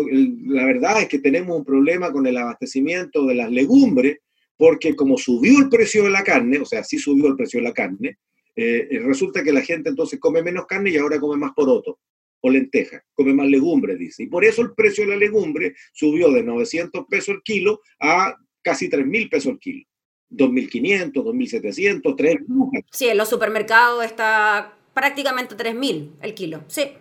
la 0.45 0.67
verdad 0.67 1.03
es 1.03 1.09
que 1.09 1.19
tenemos 1.19 1.57
un 1.57 1.65
problema 1.65 2.13
con 2.13 2.29
el 2.29 2.37
abastecimiento 2.37 3.27
de 3.27 3.35
las 3.35 3.51
legumbres, 3.51 4.19
porque 4.57 4.95
como 4.95 5.19
subió 5.19 5.59
el 5.59 5.69
precio 5.69 6.05
de 6.05 6.11
la 6.11 6.23
carne, 6.23 6.59
o 6.59 6.65
sea, 6.65 6.85
sí 6.85 6.99
subió 6.99 7.27
el 7.27 7.37
precio 7.37 7.59
de 7.59 7.65
la 7.65 7.75
carne, 7.75 8.19
eh, 8.57 8.89
resulta 9.05 9.45
que 9.45 9.53
la 9.53 9.61
gente 9.61 9.91
entonces 9.91 10.19
come 10.19 10.43
menos 10.43 10.67
carne 10.67 10.91
y 10.91 10.97
ahora 10.97 11.21
come 11.21 11.37
más 11.37 11.53
poroto 11.53 12.01
o 12.41 12.51
lenteja, 12.51 13.03
come 13.13 13.35
más 13.35 13.47
legumbres, 13.49 13.99
dice. 13.99 14.23
Y 14.23 14.27
por 14.29 14.45
eso 14.45 14.63
el 14.63 14.73
precio 14.73 15.05
de 15.05 15.11
la 15.11 15.17
legumbre 15.17 15.75
subió 15.93 16.31
de 16.31 16.43
900 16.43 17.05
pesos 17.07 17.37
el 17.37 17.43
kilo 17.43 17.81
a 18.01 18.35
casi 18.63 18.89
3.000 18.89 19.31
pesos 19.31 19.53
el 19.53 19.59
kilo. 19.59 19.85
2.500, 20.31 21.13
2.700, 21.13 22.03
3.000. 22.03 22.85
Sí, 22.91 23.09
en 23.09 23.19
los 23.19 23.29
supermercados 23.29 24.05
está 24.05 24.77
prácticamente 24.95 25.55
3.000 25.55 26.13
el 26.23 26.35
kilo, 26.35 26.65
sí. 26.69 26.93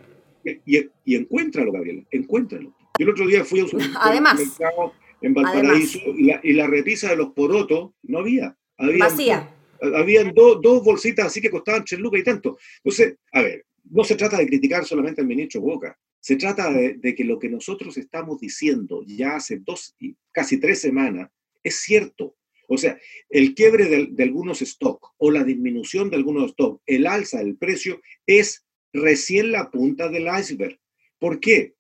Y, 0.44 0.90
y, 1.06 1.16
encuéntralo, 1.16 1.72
Gabriela, 1.72 2.04
encuéntralo. 2.12 2.76
Yo 3.00 3.06
el 3.06 3.10
otro 3.10 3.26
día 3.28 3.44
fui 3.46 3.62
a 3.62 3.64
un 3.64 3.70
supermercado 3.70 4.94
en 5.22 5.34
Valparaíso 5.34 6.00
y 6.16 6.26
la, 6.26 6.40
y 6.44 6.54
la 6.54 6.68
repisa 6.68 7.10
de 7.10 7.16
los 7.16 7.30
porotos 7.34 7.92
no 8.04 8.20
había. 8.20 8.56
había 8.78 9.06
Vacía 9.06 9.55
habían 9.94 10.34
dos 10.34 10.84
bolsitas 10.84 11.28
así 11.28 11.42
que 11.42 11.50
costaban 11.50 11.86
3 11.86 12.00
lucas 12.00 12.22
y 12.22 12.24
tanto. 12.24 12.58
Entonces, 12.84 13.18
a 13.32 13.42
ver, 13.42 13.66
no 13.84 14.04
se 14.04 14.16
trata 14.16 14.38
de 14.38 14.48
criticar 14.48 14.86
solamente 14.86 15.22
al 15.22 15.28
ministro 15.28 15.62
Boca, 15.62 15.98
se 16.20 16.38
trata 16.38 16.72
de, 16.72 17.16
que 17.16 17.24
lo 17.24 17.38
que 17.38 17.50
nosotros 17.50 17.98
estamos 17.98 18.40
diciendo 18.40 19.04
ya 19.06 19.36
hace 19.36 19.60
dos, 19.60 19.96
casi 20.32 20.60
tres 20.60 20.82
semanas, 20.82 21.30
es 21.64 21.82
cierto. 21.82 22.36
O 22.68 22.80
sea, 22.80 22.98
el 23.30 23.54
quiebre 23.54 23.86
de, 23.86 24.08
de 24.10 24.24
algunos 24.24 24.60
stocks 24.60 25.10
o 25.18 25.30
la 25.30 25.44
disminución 25.44 26.10
de 26.10 26.16
algunos 26.16 26.52
stocks, 26.52 26.82
el 26.88 27.06
alza 27.06 27.38
del 27.38 27.58
precio, 27.58 28.02
es 28.26 28.66
recién 28.92 29.52
la 29.52 29.70
punta 29.70 30.10
del 30.10 30.28
iceberg. 30.28 30.80
¿Por 31.20 31.40
qué? 31.40 31.76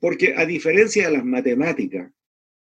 Porque 0.00 0.34
a 0.36 0.44
diferencia 0.46 1.06
de 1.06 1.16
las 1.16 1.24
matemáticas, 1.24 2.10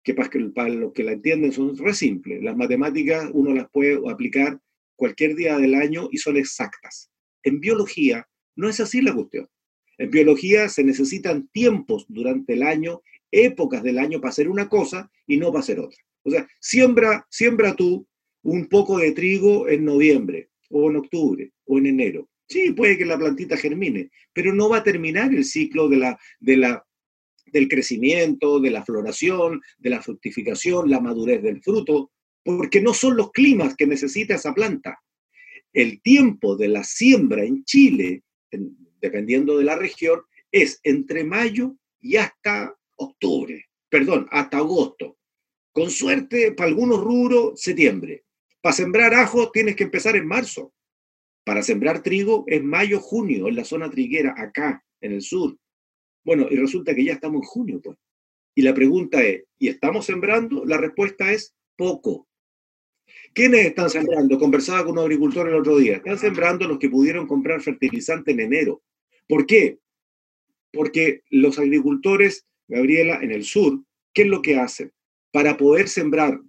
que 0.03 0.15
para, 0.15 0.69
los 0.69 0.93
que 0.93 1.03
la 1.03 1.13
entienden 1.13 1.53
son 1.53 1.77
re 1.77 1.95
simples, 1.95 2.43
las 2.43 2.57
matemáticas 2.57 3.31
uno 3.33 3.55
las 3.55 3.71
puede 3.71 3.99
aplicar 4.11 4.61
cualquier 4.97 5.35
día 5.35 5.59
del 5.59 5.75
año 5.75 6.09
y 6.11 6.19
son 6.19 6.37
exactas. 6.37 7.11
En 7.43 7.61
biología 7.61 8.27
no 8.57 8.69
es 8.69 8.81
así 8.81 9.01
la 9.01 9.15
cuestión. 9.15 9.49
En 9.99 10.11
biología 10.11 10.69
se 10.69 10.85
necesitan 10.85 11.49
tiempos 11.49 12.07
durante 12.09 12.55
el 12.55 12.63
año, 12.63 13.03
épocas 13.31 13.83
del 13.83 13.99
año 13.99 14.21
para 14.21 14.31
hacer 14.31 14.49
una 14.49 14.69
cosa 14.69 15.11
y 15.27 15.37
no 15.37 15.49
para 15.49 15.61
hacer 15.61 15.81
otra. 15.81 15.99
O 16.23 16.31
sea, 16.31 16.49
siembra, 16.61 17.27
siembra 17.31 17.75
tú 17.75 18.07
un 18.43 18.67
poco 18.67 18.99
de 18.99 19.13
trigo 19.13 19.69
en 19.69 19.85
noviembre 19.85 20.51
o 20.71 20.91
en 20.91 20.97
octubre 20.97 21.53
o 21.67 21.79
en 21.79 21.87
enero. 21.87 22.29
Sí, 22.49 22.73
puede 22.73 22.99
que 22.99 23.07
la 23.07 23.19
plantita 23.19 23.57
germine, 23.57 24.11
pero 24.33 24.53
no 24.53 24.69
va 24.69 24.79
a 24.79 24.85
terminar 24.85 25.35
el 25.35 25.45
ciclo 25.45 25.89
de 25.89 25.97
la, 25.97 26.19
de 26.41 26.57
la, 26.57 26.87
del 27.47 27.69
crecimiento, 27.69 28.61
de 28.61 28.71
la 28.71 28.85
floración, 28.85 29.63
de 29.79 29.91
la 29.91 30.03
fructificación, 30.03 30.91
la 30.91 31.01
madurez 31.01 31.43
del 31.43 31.63
fruto 31.63 32.11
porque 32.45 32.81
no 32.81 32.95
son 32.95 33.17
los 33.17 33.33
climas 33.33 33.75
que 33.75 33.87
necesita 33.87 34.35
esa 34.35 34.53
planta. 34.55 35.01
El 35.73 36.01
tiempo 36.03 36.57
de 36.57 36.69
la 36.69 36.85
siembra 36.85 37.45
en 37.45 37.65
Chile, 37.65 38.23
dependiendo 39.01 39.59
de 39.59 39.65
la 39.65 39.77
región, 39.77 40.21
es 40.53 40.79
entre 40.85 41.25
mayo 41.25 41.77
y 42.01 42.17
hasta 42.17 42.77
octubre, 42.97 43.65
perdón, 43.89 44.29
hasta 44.31 44.59
agosto. 44.59 45.17
Con 45.73 45.91
suerte, 45.91 46.53
para 46.53 46.69
algunos 46.69 47.01
rubros, 47.01 47.61
septiembre. 47.61 48.25
Para 48.61 48.75
sembrar 48.75 49.15
ajo 49.15 49.51
tienes 49.51 49.75
que 49.75 49.85
empezar 49.85 50.15
en 50.15 50.27
marzo. 50.27 50.73
Para 51.45 51.63
sembrar 51.63 52.03
trigo 52.03 52.45
es 52.47 52.63
mayo, 52.63 53.01
junio, 53.01 53.49
en 53.49 53.57
la 53.57 53.65
zona 53.65 53.91
triguera, 53.91 54.35
acá, 54.37 54.85
en 55.01 55.13
el 55.13 55.23
sur. 55.23 55.59
Bueno, 56.25 56.47
y 56.51 56.57
resulta 56.57 56.95
que 56.95 57.05
ya 57.05 57.15
estamos 57.15 57.43
en 57.43 57.49
junio, 57.49 57.81
pues. 57.83 57.99
Y 58.55 58.63
la 58.63 58.73
pregunta 58.73 59.23
es, 59.23 59.45
¿y 59.59 59.69
estamos 59.69 60.07
sembrando? 60.07 60.65
La 60.65 60.79
respuesta 60.79 61.33
es 61.33 61.55
poco. 61.77 62.29
¿Quiénes 63.35 63.67
están 63.67 63.91
sembrando? 63.91 64.39
Conversaba 64.39 64.85
con 64.85 64.93
un 64.93 65.01
agricultor 65.01 65.49
el 65.49 65.57
otro 65.57 65.77
día. 65.77 65.97
Están 65.97 66.19
sembrando 66.19 66.69
los 66.69 66.79
que 66.79 66.89
pudieron 66.89 67.27
comprar 67.27 67.61
fertilizante 67.61 68.31
en 68.31 68.39
enero. 68.39 68.81
¿Por 69.29 69.45
qué? 69.45 69.79
Porque 70.73 71.23
los 71.31 71.59
agricultores, 71.59 72.47
Gabriela, 72.69 73.19
en 73.21 73.33
el 73.33 73.43
sur, 73.43 73.83
¿qué 74.13 74.23
es 74.23 74.29
lo 74.29 74.41
que 74.41 74.57
hacen? 74.57 74.93
Para 75.33 75.57
poder 75.57 75.89
sembrar, 75.89 76.41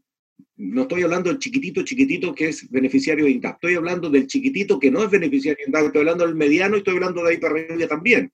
no 0.57 0.83
estoy 0.83 1.01
hablando 1.01 1.31
del 1.31 1.39
chiquitito, 1.39 1.83
chiquitito 1.83 2.35
que 2.35 2.49
es 2.49 2.69
beneficiario 2.69 3.25
de 3.25 3.31
INDAP, 3.31 3.55
estoy 3.55 3.75
hablando 3.75 4.09
del 4.11 4.27
chiquitito 4.27 4.79
que 4.79 4.91
no 4.91 5.03
es 5.03 5.09
beneficiario 5.09 5.57
de 5.57 5.69
INDAP, 5.69 5.87
estoy 5.87 5.99
hablando 6.01 6.25
del 6.25 6.35
mediano 6.35 6.75
y 6.75 6.79
estoy 6.79 6.95
hablando 6.95 7.23
de 7.23 7.31
ahí 7.31 7.37
para 7.37 7.87
también. 7.87 8.31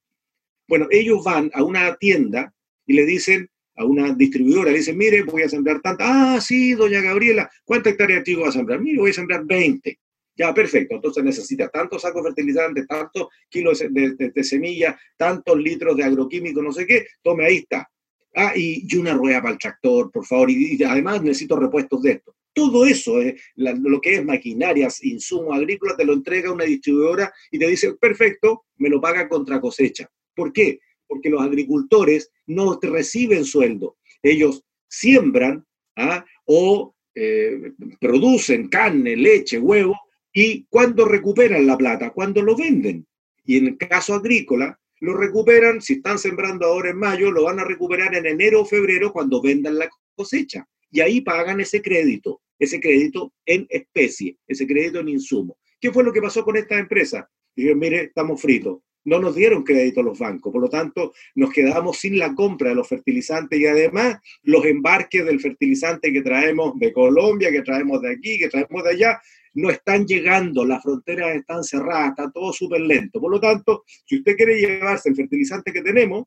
Bueno, 0.67 0.88
ellos 0.91 1.24
van 1.24 1.50
a 1.53 1.63
una 1.63 1.96
tienda 1.96 2.53
y 2.86 2.93
le 2.93 3.05
dicen, 3.05 3.50
a 3.75 3.86
una 3.86 4.13
distribuidora, 4.13 4.72
le 4.72 4.78
dice, 4.78 4.94
mire, 4.94 5.24
voy 5.24 5.44
a 5.44 5.50
sembrar 5.50 5.82
tanta. 5.82 6.36
Ah, 6.36 6.42
sí, 6.42 6.74
doña 6.74 7.01
Gabriela, 7.01 7.50
¿cuántas 7.63 7.94
hectáreas 7.94 8.20
de 8.20 8.24
trigo 8.24 8.42
va 8.42 8.50
a 8.50 8.51
sembrar? 8.51 8.80
Mire, 8.80 8.98
voy 8.98 9.12
a 9.12 9.13
sembrar 9.13 9.46
20. 9.46 10.00
Ya, 10.36 10.54
perfecto. 10.54 10.96
Entonces 10.96 11.24
necesita 11.24 11.70
tantos 11.70 12.01
sacos 12.01 12.24
fertilizantes, 12.24 12.88
tantos 12.88 13.28
kilos 13.50 13.84
de, 13.90 14.44
semilla, 14.44 15.00
tantos 15.18 15.58
litros 15.58 15.96
de 15.96 16.04
agroquímico, 16.04 16.62
no 16.62 16.72
sé 16.72 16.86
qué. 16.86 17.06
Tome, 17.22 17.46
ahí 17.46 17.58
está. 17.58 17.90
Ah, 18.34 18.54
y, 18.56 18.88
una 18.96 19.13
rueda 19.13 19.42
para 19.42 19.54
el 19.54 19.60
tractor, 19.60 20.10
por 20.12 20.25
favor. 20.25 20.50
Y, 20.50 20.82
además 20.84 21.22
necesito 21.22 21.58
repuestos 21.58 22.01
de 22.01 22.12
esto. 22.13 22.36
Todo 22.54 22.86
eso, 22.86 23.13
lo 23.56 24.01
que 24.01 24.16
es 24.16 24.25
maquinarias, 24.25 25.04
insumo 25.04 25.54
agrícola, 25.54 25.96
te 25.96 26.04
lo 26.04 26.13
entrega 26.13 26.51
una 26.51 26.66
distribuidora 26.66 27.32
y 27.50 27.60
te 27.60 27.68
dice, 27.68 27.94
perfecto, 27.94 28.66
me 28.78 28.90
lo 28.90 29.00
paga 29.00 29.30
contra 29.30 29.62
cosecha. 29.62 30.10
¿Por 30.36 30.51
qué? 30.51 30.80
Porque 31.12 31.30
los 31.30 31.41
agricultores 31.41 32.32
no 32.48 32.80
reciben 32.82 33.44
sueldo. 33.44 33.98
Ellos 34.24 34.63
siembran 34.88 35.65
¿ah? 35.98 36.24
o 36.46 36.96
eh, 37.13 37.74
producen 38.00 38.70
carne, 38.70 39.18
leche, 39.18 39.60
huevo, 39.60 40.00
y 40.32 40.63
cuando 40.70 41.03
recuperan 41.03 41.68
la 41.68 41.77
plata, 41.77 42.12
cuando 42.12 42.41
lo 42.41 42.56
venden. 42.56 43.06
Y 43.44 43.58
en 43.58 43.68
el 43.68 43.77
caso 43.77 44.13
agrícola, 44.13 44.80
lo 45.01 45.18
recuperan, 45.18 45.82
si 45.82 45.96
están 45.96 46.18
sembrando 46.18 46.65
ahora 46.65 46.91
en 46.91 46.98
mayo, 46.98 47.30
lo 47.30 47.44
van 47.44 47.60
a 47.60 47.65
recuperar 47.65 48.15
en 48.15 48.25
enero 48.25 48.62
o 48.62 48.65
febrero 48.65 49.12
cuando 49.12 49.41
vendan 49.41 49.80
la 49.80 49.89
cosecha. 50.15 50.65
Y 50.89 51.01
ahí 51.01 51.20
pagan 51.20 51.60
ese 51.60 51.82
crédito, 51.82 52.41
ese 52.58 52.80
crédito 52.80 53.34
en 53.46 53.68
especie, 53.70 54.38
ese 54.48 54.65
crédito 54.65 55.01
en 55.01 55.10
insumo. 55.10 55.58
¿Qué 55.82 55.91
fue 55.91 56.06
lo 56.06 56.13
que 56.13 56.22
pasó 56.22 56.46
con 56.46 56.56
esta 56.56 56.80
empresa? 56.80 57.30
Dijeron, 57.53 57.80
mire, 57.80 58.03
estamos 58.03 58.41
fritos 58.41 58.80
no 59.03 59.20
nos 59.20 59.36
dieron 59.36 59.63
crédito 59.63 60.03
los 60.03 60.20
bancos, 60.20 60.51
por 60.51 60.62
lo 60.62 60.70
tanto 60.70 61.13
nos 61.36 61.51
quedamos 61.51 61.98
sin 61.98 62.17
la 62.20 62.34
compra 62.36 62.70
de 62.70 62.75
los 62.75 62.88
fertilizantes 62.88 63.60
y 63.60 63.65
además 63.65 64.20
los 64.43 64.65
embarques 64.65 65.25
del 65.25 65.39
fertilizante 65.39 66.13
que 66.13 66.22
traemos 66.22 66.77
de 66.79 66.93
Colombia, 66.93 67.51
que 67.51 67.62
traemos 67.62 68.01
de 68.01 68.12
aquí, 68.12 68.38
que 68.38 68.50
traemos 68.50 68.84
de 68.84 68.89
allá, 68.91 69.22
no 69.53 69.70
están 69.70 70.05
llegando, 70.05 70.65
las 70.65 70.81
fronteras 70.81 71.36
están 71.36 71.63
cerradas, 71.63 72.10
está 72.10 72.31
todo 72.31 72.53
súper 72.53 72.81
lento. 72.81 73.20
Por 73.20 73.31
lo 73.31 73.39
tanto, 73.39 73.84
si 74.05 74.17
usted 74.17 74.36
quiere 74.36 74.60
llevarse 74.60 75.10
el 75.10 75.15
fertilizante 75.15 75.74
que 75.74 75.81
tenemos, 75.81 76.25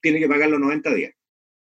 tiene 0.00 0.20
que 0.20 0.28
pagarlo 0.28 0.58
90 0.58 0.94
días. 0.94 1.12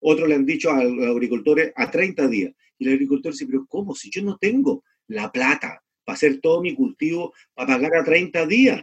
Otros 0.00 0.28
le 0.28 0.34
han 0.34 0.44
dicho 0.44 0.70
a 0.70 0.82
los 0.82 1.06
agricultores 1.06 1.72
a 1.76 1.90
30 1.90 2.26
días. 2.28 2.52
Y 2.78 2.86
el 2.86 2.94
agricultor 2.94 3.32
dice, 3.32 3.46
pero 3.46 3.66
¿cómo? 3.66 3.94
Si 3.94 4.10
yo 4.10 4.22
no 4.22 4.36
tengo 4.38 4.82
la 5.06 5.30
plata 5.30 5.82
para 6.04 6.14
hacer 6.14 6.40
todo 6.40 6.60
mi 6.60 6.74
cultivo, 6.74 7.32
para 7.54 7.74
pagar 7.74 7.96
a 7.96 8.04
30 8.04 8.46
días 8.46 8.82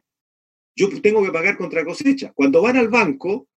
yo 0.76 0.90
tengo 1.02 1.24
que 1.24 1.32
pagar 1.32 1.58
contra 1.58 1.86
cosecha. 1.86 2.32
Cuando 2.34 2.62
van 2.62 2.78
al 2.78 2.90
banco, 2.90 3.48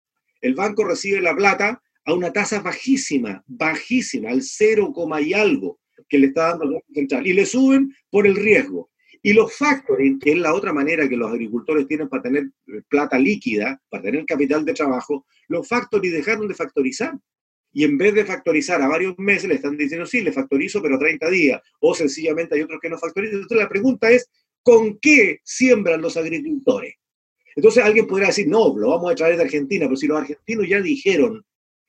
el 0.41 0.55
banco 0.55 0.85
recibe 0.85 1.21
la 1.21 1.35
plata 1.35 1.83
a 2.05 2.13
una 2.13 2.33
tasa 2.33 2.61
bajísima, 2.61 3.43
bajísima, 3.47 4.31
al 4.31 4.43
0, 4.43 4.93
y 5.23 5.33
algo 5.33 5.81
que 6.09 6.19
le 6.19 6.27
está 6.29 6.49
dando 6.49 6.65
el 6.65 6.71
Banco 6.73 6.87
Central. 6.93 7.27
Y 7.27 7.33
le 7.33 7.47
suben 7.47 7.95
por 8.11 8.27
el 8.27 8.37
riesgo. 8.37 8.91
Y 9.23 9.33
los 9.33 9.57
factoring, 9.57 10.19
que 10.19 10.33
es 10.33 10.39
la 10.39 10.53
otra 10.53 10.73
manera 10.73 11.09
que 11.09 11.17
los 11.17 11.31
agricultores 11.31 11.87
tienen 11.89 12.11
para 12.11 12.25
tener 12.25 12.45
eh, 12.67 12.83
plata 12.89 13.19
líquida, 13.19 13.81
para 13.89 14.03
tener 14.03 14.27
capital 14.27 14.67
de 14.67 14.75
trabajo, 14.75 15.27
los 15.49 15.67
factoring 15.67 16.13
dejaron 16.13 16.47
de 16.47 16.55
factorizar. 16.55 17.15
Y 17.73 17.85
en 17.85 17.97
vez 17.97 18.15
de 18.15 18.27
factorizar 18.27 18.83
a 18.83 18.89
varios 18.89 19.19
meses, 19.19 19.49
le 19.49 19.55
están 19.55 19.79
diciendo, 19.79 20.05
sí, 20.05 20.21
le 20.21 20.31
factorizo, 20.31 20.83
pero 20.83 20.99
30 20.99 21.31
días. 21.31 21.63
O 21.81 21.95
sencillamente 21.95 22.55
hay 22.55 22.63
otros 22.63 22.81
que 22.83 22.91
no 22.91 22.99
factorizan. 22.99 23.37
Entonces 23.37 23.59
la 23.59 23.69
pregunta 23.69 24.11
es, 24.11 24.29
¿con 24.63 24.99
qué 24.99 25.41
siembran 25.43 26.03
los 26.03 26.19
agricultores? 26.19 26.95
Entonces 27.57 27.85
alguien 27.85 28.07
podrá 28.07 28.29
decir, 28.29 28.49
no, 28.49 28.77
lo 28.77 28.91
vamos 28.91 29.13
a 29.13 29.15
traer 29.15 29.37
de 29.37 29.45
Argentina, 29.45 29.87
pero 29.87 29.97
si 29.97 30.07
los 30.07 30.19
argentinos 30.19 30.69
ya 30.69 30.81
dijeron 30.81 31.45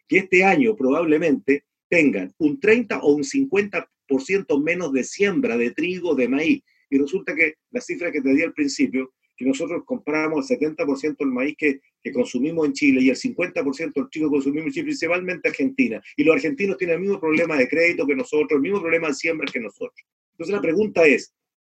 que 0.07 0.19
este 0.19 0.43
año 0.43 0.75
probablemente 0.75 1.65
tengan 1.89 2.33
un 2.37 2.59
30 2.59 2.99
o 2.99 3.13
un 3.13 3.23
50% 3.23 4.63
menos 4.63 4.93
de 4.93 5.03
siembra 5.03 5.57
de 5.57 5.71
trigo, 5.71 6.15
de 6.15 6.27
maíz, 6.27 6.63
y 6.89 6.97
resulta 6.97 7.35
que 7.35 7.55
la 7.71 7.81
cifra 7.81 8.11
que 8.11 8.21
te 8.21 8.33
di 8.33 8.43
al 8.43 8.53
principio, 8.53 9.13
que 9.35 9.45
nosotros 9.45 9.83
compramos 9.85 10.49
el 10.49 10.59
70% 10.59 11.17
del 11.17 11.27
maíz 11.27 11.55
que, 11.57 11.81
que, 12.01 12.11
consumimos 12.11 12.67
en 12.67 12.73
Chile 12.73 13.01
y 13.01 13.09
el 13.09 13.17
50% 13.17 13.93
del 13.93 14.09
trigo 14.09 14.29
que 14.29 14.35
consumimos 14.35 14.67
en 14.67 14.73
Chile, 14.73 14.85
principalmente 14.85 15.49
Argentina. 15.49 16.01
Y 16.15 16.23
los 16.23 16.35
argentinos 16.35 16.77
tienen 16.77 16.95
el 16.95 17.01
mismo 17.01 17.19
problema 17.19 17.57
de 17.57 17.67
crédito 17.67 18.07
que 18.07 18.15
nosotros, 18.15 18.51
el 18.51 18.61
mismo 18.61 18.79
problema 18.79 19.09
de 19.09 19.13
siembra 19.15 19.51
que 19.51 19.59
nosotros. 19.59 20.05
Entonces 20.31 20.55
la 20.55 20.61
pregunta 20.61 21.05
es, 21.05 21.33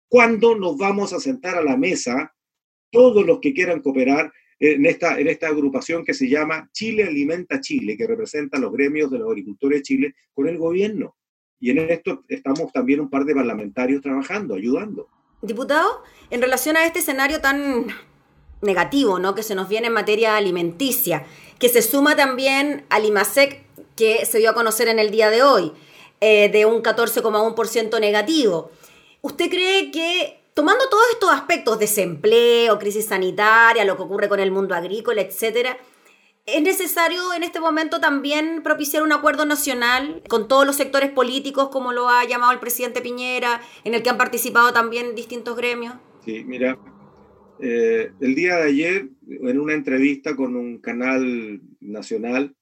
¿cuándo 0.08 0.58
nos 0.58 0.78
vamos 0.78 1.12
a 1.12 1.20
sentar 1.20 1.58
a 1.58 1.64
la 1.64 1.76
mesa 1.76 2.34
todos 2.92 3.26
los 3.26 3.40
que 3.40 3.54
quieran 3.54 3.82
cooperar 3.82 4.32
en 4.60 4.86
esta, 4.86 5.20
en 5.20 5.28
esta 5.28 5.48
agrupación 5.48 6.04
que 6.04 6.14
se 6.14 6.28
llama 6.28 6.70
Chile 6.74 7.06
Alimenta 7.06 7.62
Chile, 7.62 7.96
que 7.98 8.06
representa 8.06 8.60
los 8.60 8.72
gremios 8.72 9.10
de 9.10 9.20
los 9.20 9.30
agricultores 9.30 9.80
de 9.80 9.84
Chile 9.84 10.16
con 10.34 10.48
el 10.48 10.58
gobierno. 10.58 11.16
Y 11.60 11.72
en 11.72 11.90
esto 11.90 12.24
estamos 12.28 12.72
también 12.72 13.00
un 13.00 13.10
par 13.10 13.26
de 13.26 13.36
parlamentarios 13.36 14.02
trabajando, 14.02 14.56
ayudando. 14.56 15.08
Diputado, 15.42 16.04
en 16.30 16.42
relación 16.42 16.76
a 16.76 16.86
este 16.86 17.00
escenario 17.00 17.40
tan 17.40 17.88
negativo 18.62 19.20
¿no? 19.20 19.36
que 19.36 19.44
se 19.44 19.56
nos 19.56 19.70
viene 19.70 19.88
en 19.88 19.94
materia 19.94 20.36
alimenticia, 20.36 21.26
que 21.60 21.70
se 21.70 21.82
suma 21.82 22.16
también 22.16 22.86
al 22.90 23.06
IMASEC 23.06 23.64
que 23.96 24.26
se 24.26 24.40
dio 24.40 24.52
a 24.52 24.54
conocer 24.54 24.88
en 24.88 25.00
el 25.00 25.12
día 25.12 25.30
de 25.30 25.44
hoy, 25.44 25.74
eh, 26.22 26.50
de 26.50 26.66
un 26.66 26.82
14,1% 26.82 28.00
negativo. 28.00 28.72
¿Usted 29.22 29.50
cree 29.50 29.92
que 29.92 30.39
tomando 30.54 30.90
todos 30.90 31.04
estos 31.14 31.32
aspectos, 31.32 31.80
desempleo, 31.80 32.80
crisis 32.80 33.06
sanitaria, 33.06 33.86
lo 33.86 33.96
que 33.96 34.04
ocurre 34.04 34.30
con 34.30 34.40
el 34.40 34.52
mundo 34.52 34.76
agrícola, 34.76 35.22
etcétera, 35.22 35.78
es 36.46 36.62
necesario 36.62 37.34
en 37.34 37.44
este 37.44 37.60
momento 37.60 38.00
también 38.00 38.62
propiciar 38.64 39.04
un 39.04 39.12
acuerdo 39.12 39.46
nacional 39.46 40.24
con 40.28 40.48
todos 40.48 40.66
los 40.66 40.76
sectores 40.76 41.12
políticos, 41.12 41.70
como 41.70 41.94
lo 41.94 42.10
ha 42.10 42.26
llamado 42.26 42.52
el 42.52 42.60
presidente 42.60 43.02
Piñera, 43.02 43.62
en 43.84 43.94
el 43.94 44.04
que 44.04 44.10
han 44.10 44.18
participado 44.18 44.74
también 44.74 45.16
distintos 45.16 45.56
gremios. 45.56 45.96
Sí, 46.26 46.44
mira, 46.44 46.78
eh, 47.60 48.12
el 48.20 48.36
día 48.36 48.58
de 48.58 48.64
ayer, 48.64 49.10
en 49.28 49.60
una 49.60 49.74
entrevista 49.74 50.36
con 50.36 50.56
un 50.56 50.80
canal 50.80 51.62
nacional, 51.80 52.56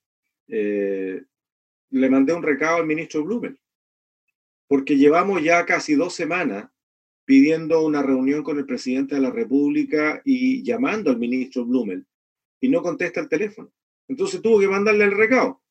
eh, 0.47 1.23
le 1.89 2.09
mandé 2.09 2.33
un 2.33 2.43
recado 2.43 2.77
al 2.77 2.85
ministro 2.85 3.23
Blumen, 3.23 3.57
porque 4.67 4.97
llevamos 4.97 5.41
ya 5.43 5.65
casi 5.65 5.95
dos 5.95 6.13
semanas 6.13 6.69
pidiendo 7.27 7.85
una 7.85 8.01
reunión 8.01 8.41
con 8.41 8.57
el 8.57 8.65
presidente 8.65 9.15
de 9.15 9.21
la 9.21 9.31
República 9.31 10.21
y 10.23 10.63
llamando 10.63 11.09
al 11.11 11.19
ministro 11.19 11.65
Blumel 11.65 12.05
y 12.61 12.69
no 12.69 12.81
contesta 12.81 13.19
el 13.19 13.27
teléfono. 13.27 13.69
Entonces 14.07 14.41
tuvo 14.41 14.61
que 14.61 14.69
mandarle 14.69 15.03
el 15.03 15.11
recado. 15.11 15.61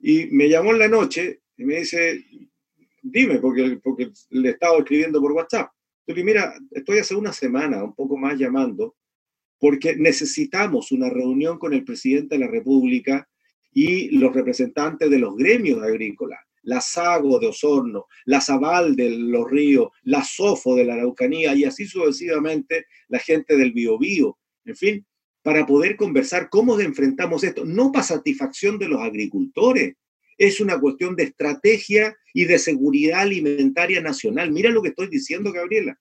Y 0.00 0.28
me 0.28 0.48
llamó 0.48 0.72
en 0.72 0.78
la 0.78 0.88
noche 0.88 1.42
y 1.58 1.64
me 1.66 1.80
dice, 1.80 2.24
dime, 3.02 3.38
porque, 3.38 3.78
porque 3.84 4.12
le 4.30 4.48
estaba 4.48 4.78
escribiendo 4.78 5.20
por 5.20 5.32
WhatsApp. 5.32 5.70
Yo 6.06 6.24
mira, 6.24 6.54
estoy 6.70 7.00
hace 7.00 7.14
una 7.14 7.34
semana, 7.34 7.84
un 7.84 7.94
poco 7.94 8.16
más 8.16 8.38
llamando, 8.38 8.96
porque 9.58 9.96
necesitamos 9.96 10.90
una 10.90 11.10
reunión 11.10 11.58
con 11.58 11.74
el 11.74 11.84
presidente 11.84 12.36
de 12.36 12.46
la 12.46 12.50
República 12.50 13.28
y 13.74 14.08
los 14.16 14.34
representantes 14.34 15.10
de 15.10 15.18
los 15.18 15.36
gremios 15.36 15.82
agrícolas 15.82 16.40
la 16.64 16.80
Sago 16.80 17.38
de 17.38 17.46
Osorno, 17.48 18.06
la 18.24 18.40
Zabal 18.40 18.96
de 18.96 19.10
los 19.10 19.50
Ríos, 19.50 19.88
la 20.02 20.24
Sofo 20.24 20.74
de 20.74 20.84
la 20.84 20.94
Araucanía 20.94 21.54
y 21.54 21.64
así 21.64 21.86
sucesivamente 21.86 22.86
la 23.08 23.18
gente 23.18 23.56
del 23.56 23.72
Biobío, 23.72 24.38
en 24.64 24.76
fin, 24.76 25.06
para 25.42 25.66
poder 25.66 25.96
conversar 25.96 26.48
cómo 26.48 26.80
enfrentamos 26.80 27.44
esto, 27.44 27.64
no 27.64 27.92
para 27.92 28.04
satisfacción 28.04 28.78
de 28.78 28.88
los 28.88 29.00
agricultores, 29.00 29.94
es 30.38 30.60
una 30.60 30.80
cuestión 30.80 31.14
de 31.16 31.24
estrategia 31.24 32.16
y 32.32 32.46
de 32.46 32.58
seguridad 32.58 33.20
alimentaria 33.20 34.00
nacional. 34.00 34.50
Mira 34.50 34.70
lo 34.70 34.82
que 34.82 34.88
estoy 34.88 35.08
diciendo, 35.08 35.52
Gabriela. 35.52 35.98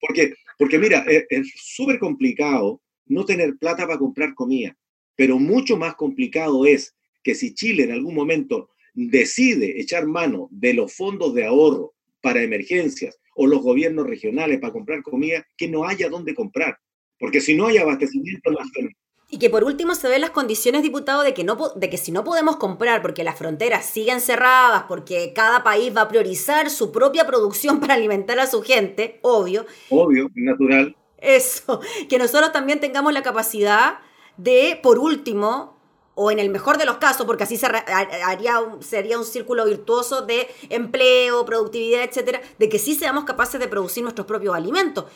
Porque, 0.00 0.34
porque 0.58 0.78
mira, 0.78 1.04
es 1.06 1.52
súper 1.56 1.98
complicado 1.98 2.80
no 3.06 3.24
tener 3.24 3.56
plata 3.58 3.86
para 3.86 3.98
comprar 3.98 4.34
comida, 4.34 4.76
pero 5.14 5.38
mucho 5.38 5.76
más 5.76 5.94
complicado 5.94 6.66
es 6.66 6.94
que 7.22 7.34
si 7.34 7.54
Chile 7.54 7.84
en 7.84 7.92
algún 7.92 8.14
momento 8.14 8.70
decide 8.94 9.80
echar 9.80 10.06
mano 10.06 10.48
de 10.50 10.74
los 10.74 10.94
fondos 10.94 11.34
de 11.34 11.44
ahorro 11.44 11.94
para 12.20 12.42
emergencias 12.42 13.18
o 13.34 13.46
los 13.46 13.60
gobiernos 13.62 14.06
regionales 14.06 14.60
para 14.60 14.72
comprar 14.72 15.02
comida, 15.02 15.44
que 15.56 15.68
no 15.68 15.84
haya 15.84 16.08
dónde 16.08 16.34
comprar. 16.34 16.78
Porque 17.18 17.40
si 17.40 17.54
no 17.54 17.66
hay 17.66 17.78
abastecimiento. 17.78 18.50
Y 19.28 19.38
que 19.38 19.50
por 19.50 19.64
último 19.64 19.94
se 19.94 20.08
ven 20.08 20.20
las 20.20 20.30
condiciones, 20.30 20.82
diputado, 20.82 21.22
de 21.22 21.34
que, 21.34 21.42
no, 21.44 21.56
de 21.74 21.90
que 21.90 21.96
si 21.96 22.12
no 22.12 22.22
podemos 22.22 22.56
comprar 22.56 23.02
porque 23.02 23.24
las 23.24 23.36
fronteras 23.36 23.86
siguen 23.86 24.20
cerradas, 24.20 24.84
porque 24.84 25.32
cada 25.34 25.64
país 25.64 25.94
va 25.96 26.02
a 26.02 26.08
priorizar 26.08 26.70
su 26.70 26.92
propia 26.92 27.26
producción 27.26 27.80
para 27.80 27.94
alimentar 27.94 28.38
a 28.38 28.46
su 28.46 28.62
gente, 28.62 29.18
obvio. 29.22 29.66
Obvio, 29.90 30.30
natural. 30.34 30.96
Eso, 31.18 31.80
que 32.08 32.18
nosotros 32.18 32.52
también 32.52 32.80
tengamos 32.80 33.12
la 33.12 33.22
capacidad 33.22 33.98
de, 34.36 34.78
por 34.82 34.98
último, 34.98 35.73
o 36.14 36.30
en 36.30 36.38
el 36.38 36.50
mejor 36.50 36.78
de 36.78 36.84
los 36.84 36.98
casos, 36.98 37.26
porque 37.26 37.44
así 37.44 37.56
se 37.56 37.66
haría 37.66 38.60
sería 38.80 39.18
un 39.18 39.24
círculo 39.24 39.64
virtuoso 39.66 40.22
de 40.22 40.48
empleo, 40.68 41.44
productividad, 41.44 42.04
etcétera, 42.04 42.40
de 42.58 42.68
que 42.68 42.78
sí 42.78 42.94
seamos 42.94 43.24
capaces 43.24 43.60
de 43.60 43.68
producir 43.68 44.02
nuestros 44.02 44.26
propios 44.26 44.54
alimentos. 44.54 45.06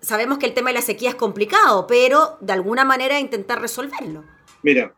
Sabemos 0.00 0.38
que 0.38 0.46
el 0.46 0.54
tema 0.54 0.70
de 0.70 0.74
la 0.74 0.82
sequía 0.82 1.10
es 1.10 1.16
complicado, 1.16 1.86
pero 1.86 2.38
de 2.40 2.52
alguna 2.52 2.84
manera 2.84 3.18
intentar 3.18 3.60
resolverlo. 3.60 4.24
Mira, 4.62 4.94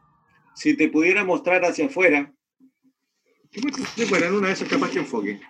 si 0.54 0.76
te 0.76 0.88
pudiera 0.88 1.24
mostrar 1.24 1.64
hacia 1.64 1.86
afuera, 1.86 2.32
bueno, 4.08 4.26
en 4.26 4.34
una 4.34 4.48
de 4.48 4.52
esas 4.54 4.68
capaz 4.68 4.90
que 4.90 4.98
enfoque. 4.98 5.40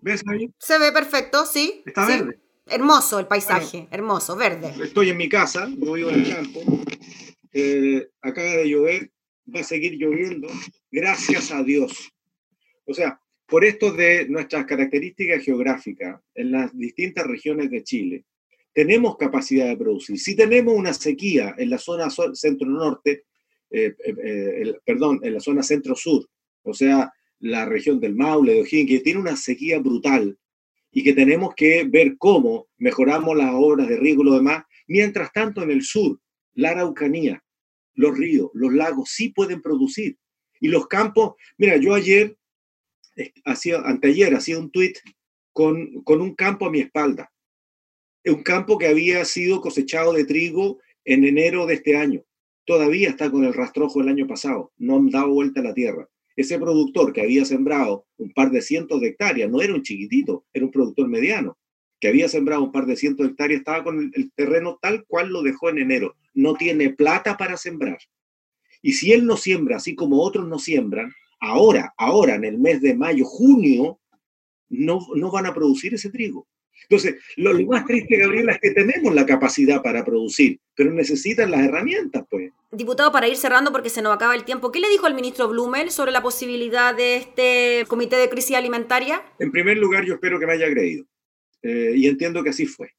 ¿Ves 0.00 0.22
ahí? 0.30 0.50
Se 0.58 0.78
ve 0.78 0.92
perfecto, 0.92 1.44
sí. 1.44 1.82
Está 1.84 2.06
verde. 2.06 2.38
Hermoso 2.66 3.18
el 3.18 3.26
paisaje, 3.26 3.88
hermoso, 3.90 4.36
verde. 4.36 4.72
Estoy 4.82 5.10
en 5.10 5.16
mi 5.16 5.28
casa, 5.28 5.68
yo 5.68 5.92
vivo 5.94 6.10
en 6.10 6.24
el 6.24 6.34
campo. 6.34 6.60
Eh, 7.52 8.08
acaba 8.20 8.56
de 8.56 8.68
llover, 8.68 9.10
va 9.54 9.60
a 9.60 9.64
seguir 9.64 9.94
lloviendo, 9.94 10.48
gracias 10.90 11.50
a 11.50 11.62
Dios. 11.62 12.10
O 12.86 12.94
sea, 12.94 13.20
por 13.46 13.64
esto 13.64 13.92
de 13.92 14.28
nuestras 14.28 14.64
características 14.66 15.44
geográficas 15.44 16.20
en 16.34 16.52
las 16.52 16.76
distintas 16.76 17.26
regiones 17.26 17.70
de 17.70 17.82
Chile, 17.82 18.24
tenemos 18.72 19.16
capacidad 19.16 19.66
de 19.68 19.76
producir. 19.76 20.18
Si 20.18 20.36
tenemos 20.36 20.74
una 20.74 20.94
sequía 20.94 21.54
en 21.58 21.70
la 21.70 21.78
zona 21.78 22.08
centro-norte, 22.08 23.24
eh, 23.70 23.94
eh, 24.04 24.74
perdón, 24.84 25.20
en 25.22 25.34
la 25.34 25.40
zona 25.40 25.62
centro-sur, 25.62 26.28
o 26.62 26.72
sea, 26.74 27.12
la 27.40 27.64
región 27.64 27.98
del 27.98 28.14
Maule, 28.14 28.54
de 28.54 28.60
O'Higgins, 28.60 28.88
que 28.88 29.00
tiene 29.00 29.20
una 29.20 29.36
sequía 29.36 29.80
brutal, 29.80 30.38
y 30.92 31.02
que 31.02 31.12
tenemos 31.12 31.54
que 31.54 31.84
ver 31.84 32.16
cómo 32.18 32.68
mejoramos 32.78 33.36
las 33.36 33.50
obras 33.52 33.88
de 33.88 33.96
riego 33.96 34.22
y 34.22 34.26
lo 34.26 34.34
demás. 34.34 34.64
Mientras 34.88 35.32
tanto, 35.32 35.62
en 35.62 35.70
el 35.70 35.82
sur, 35.82 36.18
la 36.60 36.70
Araucanía, 36.70 37.42
los 37.94 38.16
ríos, 38.16 38.50
los 38.54 38.72
lagos 38.72 39.10
sí 39.10 39.30
pueden 39.30 39.60
producir. 39.62 40.18
Y 40.60 40.68
los 40.68 40.86
campos, 40.86 41.34
mira, 41.58 41.76
yo 41.76 41.94
ayer, 41.94 42.36
hacía, 43.44 43.80
anteayer, 43.80 44.34
hacía 44.34 44.58
un 44.58 44.70
tuit 44.70 44.98
con, 45.52 46.02
con 46.02 46.20
un 46.20 46.34
campo 46.34 46.66
a 46.66 46.70
mi 46.70 46.80
espalda. 46.80 47.32
Un 48.24 48.42
campo 48.42 48.78
que 48.78 48.86
había 48.86 49.24
sido 49.24 49.60
cosechado 49.60 50.12
de 50.12 50.24
trigo 50.24 50.78
en 51.04 51.24
enero 51.24 51.66
de 51.66 51.74
este 51.74 51.96
año. 51.96 52.22
Todavía 52.66 53.08
está 53.08 53.30
con 53.30 53.44
el 53.44 53.54
rastrojo 53.54 54.00
del 54.00 54.10
año 54.10 54.26
pasado. 54.26 54.72
No 54.76 54.96
han 54.96 55.08
dado 55.08 55.30
vuelta 55.30 55.60
a 55.60 55.64
la 55.64 55.74
tierra 55.74 56.08
ese 56.40 56.58
productor 56.58 57.12
que 57.12 57.20
había 57.20 57.44
sembrado 57.44 58.06
un 58.16 58.32
par 58.32 58.50
de 58.50 58.62
cientos 58.62 59.00
de 59.00 59.08
hectáreas, 59.08 59.50
no 59.50 59.60
era 59.60 59.74
un 59.74 59.82
chiquitito, 59.82 60.46
era 60.52 60.64
un 60.64 60.70
productor 60.70 61.08
mediano, 61.08 61.58
que 62.00 62.08
había 62.08 62.28
sembrado 62.28 62.62
un 62.62 62.72
par 62.72 62.86
de 62.86 62.96
cientos 62.96 63.26
de 63.26 63.32
hectáreas, 63.32 63.58
estaba 63.60 63.84
con 63.84 64.10
el, 64.14 64.32
terreno 64.32 64.78
tal 64.80 65.04
cual 65.06 65.28
lo 65.28 65.42
dejó 65.42 65.68
en 65.68 65.78
enero. 65.78 66.16
No 66.34 66.54
tiene 66.54 66.90
plata 66.90 67.36
para 67.36 67.56
sembrar. 67.56 67.98
Y 68.82 68.92
si 68.92 69.12
él 69.12 69.26
no 69.26 69.36
siembra, 69.36 69.76
así 69.76 69.94
como 69.94 70.22
otros 70.22 70.48
no 70.48 70.58
siembran, 70.58 71.12
ahora, 71.40 71.92
ahora 71.96 72.34
en 72.34 72.44
el 72.44 72.58
mes 72.58 72.80
de 72.80 72.94
mayo, 72.94 73.24
junio, 73.24 73.98
no, 74.68 75.00
no 75.14 75.30
van 75.30 75.46
a 75.46 75.54
producir 75.54 75.94
ese 75.94 76.10
trigo. 76.10 76.46
Entonces, 76.88 77.16
lo, 77.36 77.54
más 77.66 77.86
triste, 77.86 78.16
Gabriela, 78.16 78.52
es 78.52 78.60
que 78.60 78.70
tenemos 78.70 79.14
la 79.14 79.26
capacidad 79.26 79.82
para 79.82 80.04
producir, 80.04 80.58
pero 80.74 80.92
necesitan 80.92 81.50
las 81.50 81.60
herramientas, 81.60 82.24
pues. 82.28 82.52
Diputado, 82.72 83.12
para 83.12 83.28
ir 83.28 83.36
cerrando 83.36 83.70
porque 83.70 83.90
se 83.90 84.02
nos 84.02 84.14
acaba 84.14 84.34
el 84.34 84.44
tiempo, 84.44 84.72
¿qué 84.72 84.80
le 84.80 84.88
dijo 84.88 85.06
el 85.06 85.14
ministro 85.14 85.48
Blumel 85.48 85.90
sobre 85.90 86.12
la 86.12 86.22
posibilidad 86.22 86.94
de 86.94 87.16
este 87.16 87.84
comité 87.86 88.16
de 88.16 88.28
crisis 88.28 88.56
alimentaria? 88.56 89.22
En 89.38 89.52
primer 89.52 89.76
lugar, 89.76 90.04
yo 90.04 90.14
espero 90.14 90.38
que 90.38 90.46
me 90.46 90.52
haya 90.54 90.70
creído. 90.70 91.04
Eh, 91.62 91.92
y 91.96 92.06
entiendo 92.06 92.42
que 92.42 92.50
así 92.50 92.66
fue. 92.66 92.90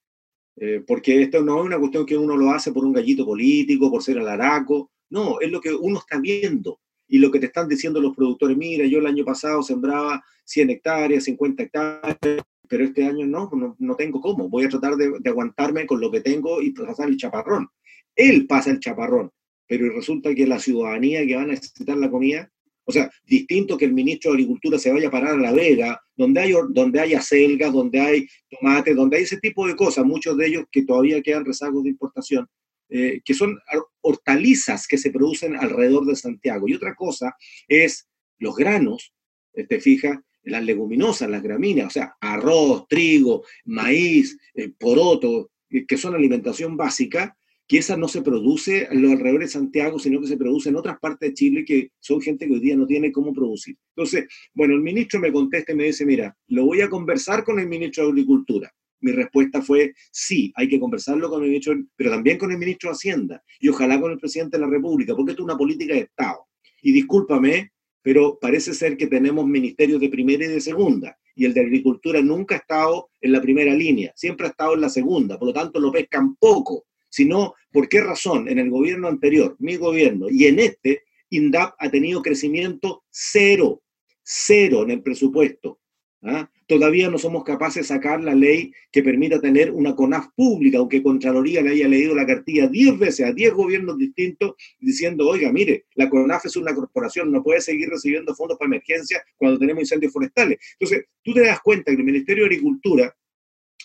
Eh, 0.57 0.83
porque 0.85 1.21
esto 1.21 1.41
no 1.43 1.59
es 1.59 1.65
una 1.65 1.79
cuestión 1.79 2.05
que 2.05 2.17
uno 2.17 2.35
lo 2.35 2.51
hace 2.51 2.71
por 2.71 2.85
un 2.85 2.93
gallito 2.93 3.25
político, 3.25 3.89
por 3.89 4.03
ser 4.03 4.19
alaraco. 4.19 4.91
No, 5.09 5.39
es 5.39 5.51
lo 5.51 5.59
que 5.59 5.73
uno 5.73 5.99
está 5.99 6.19
viendo 6.19 6.79
y 7.07 7.19
lo 7.19 7.29
que 7.29 7.39
te 7.39 7.47
están 7.47 7.67
diciendo 7.67 7.99
los 7.99 8.15
productores. 8.15 8.57
Mira, 8.57 8.85
yo 8.85 8.99
el 8.99 9.05
año 9.05 9.25
pasado 9.25 9.61
sembraba 9.61 10.23
100 10.45 10.69
hectáreas, 10.69 11.25
50 11.25 11.63
hectáreas, 11.63 12.43
pero 12.67 12.85
este 12.85 13.05
año 13.05 13.27
no, 13.27 13.49
no, 13.79 13.95
tengo 13.95 14.21
cómo. 14.21 14.47
Voy 14.47 14.63
a 14.63 14.69
tratar 14.69 14.95
de, 14.95 15.29
aguantarme 15.29 15.85
con 15.85 15.99
lo 15.99 16.09
que 16.09 16.21
tengo 16.21 16.61
y 16.61 16.71
pasar 16.71 17.09
el 17.09 17.17
chaparrón. 17.17 17.67
Él 18.15 18.47
pasa 18.47 18.71
el 18.71 18.79
chaparrón, 18.79 19.29
pero 19.67 19.89
resulta 19.93 20.33
que 20.33 20.47
la 20.47 20.59
ciudadanía 20.59 21.25
que 21.25 21.35
va 21.35 21.41
a 21.41 21.47
necesitar 21.47 21.97
la 21.97 22.09
comida, 22.09 22.49
o 22.85 22.91
sea, 22.91 23.09
distinto 23.25 23.77
que 23.77 23.85
el 23.85 23.93
ministro 23.93 24.31
de 24.31 24.37
Agricultura 24.37 24.77
se 24.77 24.91
vaya 24.91 25.07
a 25.07 25.11
parar 25.11 25.33
a 25.33 25.37
La 25.37 25.51
Vega, 25.51 26.01
donde 26.15 26.41
hay, 26.41 26.53
donde 26.69 26.99
hay 26.99 27.13
acelgas, 27.13 27.71
donde 27.71 27.99
hay 27.99 28.27
tomates, 28.49 28.95
donde 28.95 29.17
hay 29.17 29.23
ese 29.23 29.37
tipo 29.37 29.67
de 29.67 29.75
cosas, 29.75 30.05
muchos 30.05 30.35
de 30.37 30.47
ellos 30.47 30.65
que 30.71 30.83
todavía 30.83 31.21
quedan 31.21 31.45
rezagos 31.45 31.83
de 31.83 31.89
importación, 31.89 32.47
eh, 32.89 33.21
que 33.23 33.33
son 33.33 33.57
hortalizas 34.01 34.87
que 34.87 34.97
se 34.97 35.11
producen 35.11 35.55
alrededor 35.55 36.05
de 36.05 36.15
Santiago. 36.15 36.67
Y 36.67 36.73
otra 36.73 36.95
cosa 36.95 37.35
es 37.67 38.07
los 38.39 38.55
granos, 38.55 39.13
eh, 39.53 39.65
te 39.65 39.79
fijas, 39.79 40.17
las 40.43 40.63
leguminosas, 40.63 41.29
las 41.29 41.43
gramíneas, 41.43 41.87
o 41.87 41.91
sea, 41.91 42.15
arroz, 42.19 42.87
trigo, 42.87 43.43
maíz, 43.65 44.37
eh, 44.53 44.71
poroto, 44.77 45.51
eh, 45.69 45.85
que 45.85 45.97
son 45.97 46.15
alimentación 46.15 46.75
básica, 46.75 47.37
que 47.71 47.77
esa 47.77 47.95
no 47.95 48.09
se 48.09 48.21
produce 48.21 48.89
en 48.91 49.01
los 49.01 49.13
alrededores 49.13 49.47
de 49.47 49.59
Santiago, 49.59 49.97
sino 49.97 50.19
que 50.19 50.27
se 50.27 50.35
produce 50.35 50.67
en 50.67 50.75
otras 50.75 50.99
partes 50.99 51.29
de 51.29 51.33
Chile 51.33 51.63
que 51.63 51.91
son 52.01 52.19
gente 52.19 52.45
que 52.45 52.51
hoy 52.51 52.59
día 52.59 52.75
no 52.75 52.85
tiene 52.85 53.13
cómo 53.13 53.31
producir. 53.31 53.77
Entonces, 53.95 54.25
bueno, 54.53 54.73
el 54.73 54.81
ministro 54.81 55.21
me 55.21 55.31
contesta 55.31 55.71
y 55.71 55.75
me 55.75 55.85
dice, 55.85 56.05
mira, 56.05 56.35
lo 56.49 56.65
voy 56.65 56.81
a 56.81 56.89
conversar 56.89 57.45
con 57.45 57.61
el 57.61 57.69
ministro 57.69 58.03
de 58.03 58.09
Agricultura. 58.09 58.69
Mi 58.99 59.13
respuesta 59.13 59.61
fue, 59.61 59.93
sí, 60.11 60.51
hay 60.57 60.67
que 60.67 60.81
conversarlo 60.81 61.29
con 61.29 61.43
el 61.43 61.47
ministro, 61.47 61.73
pero 61.95 62.11
también 62.11 62.37
con 62.37 62.51
el 62.51 62.57
ministro 62.57 62.89
de 62.89 62.95
Hacienda 62.95 63.41
y 63.61 63.69
ojalá 63.69 64.01
con 64.01 64.11
el 64.11 64.19
presidente 64.19 64.57
de 64.57 64.65
la 64.65 64.69
República, 64.69 65.15
porque 65.15 65.31
esto 65.31 65.43
es 65.43 65.45
una 65.45 65.57
política 65.57 65.93
de 65.93 66.01
Estado. 66.01 66.47
Y 66.81 66.91
discúlpame, 66.91 67.71
pero 68.01 68.37
parece 68.37 68.73
ser 68.73 68.97
que 68.97 69.07
tenemos 69.07 69.47
ministerios 69.47 70.01
de 70.01 70.09
primera 70.09 70.43
y 70.43 70.49
de 70.49 70.59
segunda, 70.59 71.17
y 71.35 71.45
el 71.45 71.53
de 71.53 71.61
Agricultura 71.61 72.21
nunca 72.21 72.55
ha 72.55 72.57
estado 72.57 73.11
en 73.21 73.31
la 73.31 73.41
primera 73.41 73.73
línea, 73.73 74.11
siempre 74.13 74.47
ha 74.47 74.49
estado 74.49 74.73
en 74.73 74.81
la 74.81 74.89
segunda, 74.89 75.39
por 75.39 75.47
lo 75.47 75.53
tanto 75.53 75.79
lo 75.79 75.89
pescan 75.89 76.35
poco, 76.35 76.83
sino 77.11 77.53
por 77.71 77.87
qué 77.87 78.01
razón 78.01 78.49
en 78.49 78.57
el 78.57 78.71
gobierno 78.71 79.07
anterior, 79.07 79.55
mi 79.59 79.75
gobierno, 79.75 80.27
y 80.31 80.47
en 80.47 80.57
este, 80.57 81.03
INDAP 81.29 81.75
ha 81.77 81.91
tenido 81.91 82.23
crecimiento 82.23 83.03
cero, 83.11 83.83
cero 84.23 84.81
en 84.81 84.91
el 84.91 85.03
presupuesto. 85.03 85.79
¿ah? 86.23 86.49
todavía 86.71 87.09
no 87.09 87.17
somos 87.17 87.43
capaces 87.43 87.83
de 87.83 87.93
sacar 87.93 88.23
la 88.23 88.33
ley 88.33 88.71
que 88.93 89.03
permita 89.03 89.41
tener 89.41 89.71
una 89.71 89.93
CONAF 89.93 90.27
pública, 90.37 90.77
aunque 90.77 91.03
Contraloría 91.03 91.61
le 91.61 91.71
haya 91.71 91.87
leído 91.89 92.15
la 92.15 92.25
cartilla 92.25 92.67
10 92.67 92.97
veces 92.97 93.25
a 93.25 93.33
10 93.33 93.53
gobiernos 93.53 93.97
distintos 93.97 94.53
diciendo, 94.79 95.27
oiga, 95.27 95.51
mire, 95.51 95.87
la 95.95 96.09
CONAF 96.09 96.45
es 96.45 96.55
una 96.55 96.73
corporación, 96.73 97.29
no 97.29 97.43
puede 97.43 97.59
seguir 97.59 97.89
recibiendo 97.89 98.33
fondos 98.33 98.57
para 98.57 98.67
emergencia 98.67 99.21
cuando 99.35 99.59
tenemos 99.59 99.81
incendios 99.81 100.13
forestales. 100.13 100.59
Entonces, 100.79 101.07
tú 101.21 101.33
te 101.33 101.41
das 101.41 101.59
cuenta 101.59 101.91
que 101.91 101.97
el 101.97 102.05
Ministerio 102.05 102.45
de 102.45 102.51
Agricultura 102.51 103.13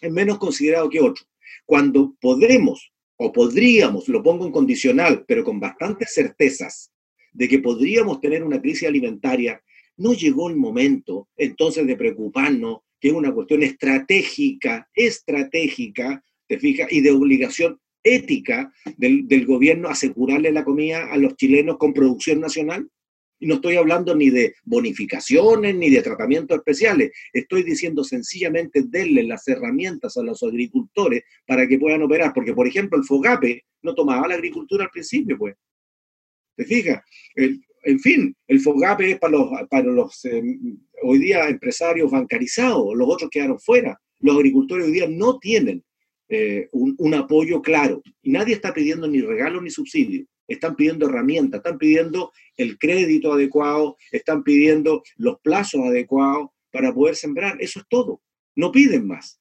es 0.01 0.13
menos 0.13 0.39
considerado 0.39 0.89
que 0.89 1.01
otro. 1.01 1.25
Cuando 1.65 2.15
podemos 2.21 2.93
o 3.17 3.33
podríamos, 3.33 4.09
lo 4.09 4.23
pongo 4.23 4.47
en 4.47 4.53
condicional, 4.53 5.25
pero 5.27 5.45
con 5.45 5.59
bastantes 5.59 6.13
certezas, 6.15 6.93
de 7.33 7.49
que 7.49 7.59
podríamos 7.59 8.21
tener 8.21 8.43
una 8.43 8.61
crisis 8.61 8.89
alimentaria 8.89 9.63
no 9.99 10.13
llegó 10.13 10.49
el 10.49 10.57
momento 10.57 11.29
entonces 11.37 11.87
de 11.87 11.97
preocuparnos, 11.97 12.81
que 13.01 13.09
es 13.09 13.15
una 13.15 13.33
cuestión 13.33 13.63
estratégica, 13.63 14.89
estratégica, 14.95 16.23
te 16.47 16.59
fijas, 16.59 16.93
y 16.93 17.01
de 17.01 17.11
obligación 17.11 17.79
ética 18.03 18.73
del, 18.97 19.27
del, 19.27 19.47
gobierno 19.47 19.89
asegurarle 19.89 20.53
la 20.53 20.65
comida 20.65 21.11
a 21.11 21.17
los 21.17 21.35
chilenos 21.37 21.77
con 21.77 21.93
producción 21.93 22.41
nacional? 22.41 22.89
Y 23.39 23.47
no 23.47 23.57
estoy 23.57 23.77
hablando 23.77 24.15
ni 24.15 24.31
de 24.31 24.55
bonificaciones 24.65 25.75
ni 25.75 25.91
de 25.91 26.03
tratamientos 26.03 26.57
especiales. 26.57 27.13
Estoy 27.33 27.63
diciendo 27.63 28.03
sencillamente 28.03 28.83
denle 28.87 29.25
las 29.25 29.47
herramientas 29.49 30.17
a 30.17 30.23
los 30.23 30.43
agricultores 30.43 31.23
para 31.47 31.67
que 31.67 31.79
puedan 31.79 32.03
operar. 32.03 32.33
Porque, 32.35 32.55
por 32.55 32.67
ejemplo, 32.67 32.99
el 32.99 33.05
FOGAPE 33.05 33.65
no 33.83 33.95
tomaba 33.95 34.29
la 34.29 34.35
agricultura 34.35 34.85
al 34.85 34.91
principio, 34.91 35.37
pues. 35.37 35.55
¿Te 36.57 36.65
fijas? 36.65 37.03
El, 37.35 37.61
en 37.87 38.01
fin, 38.01 38.37
el 38.49 38.61
FOGAPE 38.61 39.13
es 39.13 39.19
para 39.19 39.85
los, 39.85 40.25
eh, 40.25 40.43
hoy 41.03 41.19
día 41.19 41.49
empresarios 41.49 42.11
bancarizados, 42.11 42.97
los 42.97 43.09
otros 43.09 43.31
quedaron 43.31 43.61
fuera. 43.61 44.01
Los 44.19 44.37
agricultores 44.37 44.87
hoy 44.87 44.93
día 44.93 45.09
no 45.09 45.39
tienen 45.39 45.85
eh, 46.29 46.69
un, 46.73 47.15
apoyo 47.15 47.63
claro 47.63 48.03
y 48.21 48.33
nadie 48.33 48.55
está 48.55 48.75
pidiendo 48.75 49.07
ni 49.07 49.21
regalo 49.21 49.61
ni 49.61 49.71
subsidio. 49.71 50.27
Están 50.49 50.77
pidiendo 50.77 51.07
herramientas, 51.09 51.59
están 51.59 51.79
pidiendo 51.79 52.33
el 52.57 52.79
crédito 52.79 53.33
adecuado, 53.33 53.97
están 54.13 54.43
pidiendo 54.43 55.03
los 55.17 55.41
plazos 55.41 55.81
adecuados 55.83 56.51
para 56.71 56.93
poder 56.95 57.17
sembrar. 57.17 57.57
Eso 57.61 57.81
es 57.81 57.87
todo. 57.89 58.23
No 58.55 58.71
piden 58.71 59.07
más. 59.07 59.41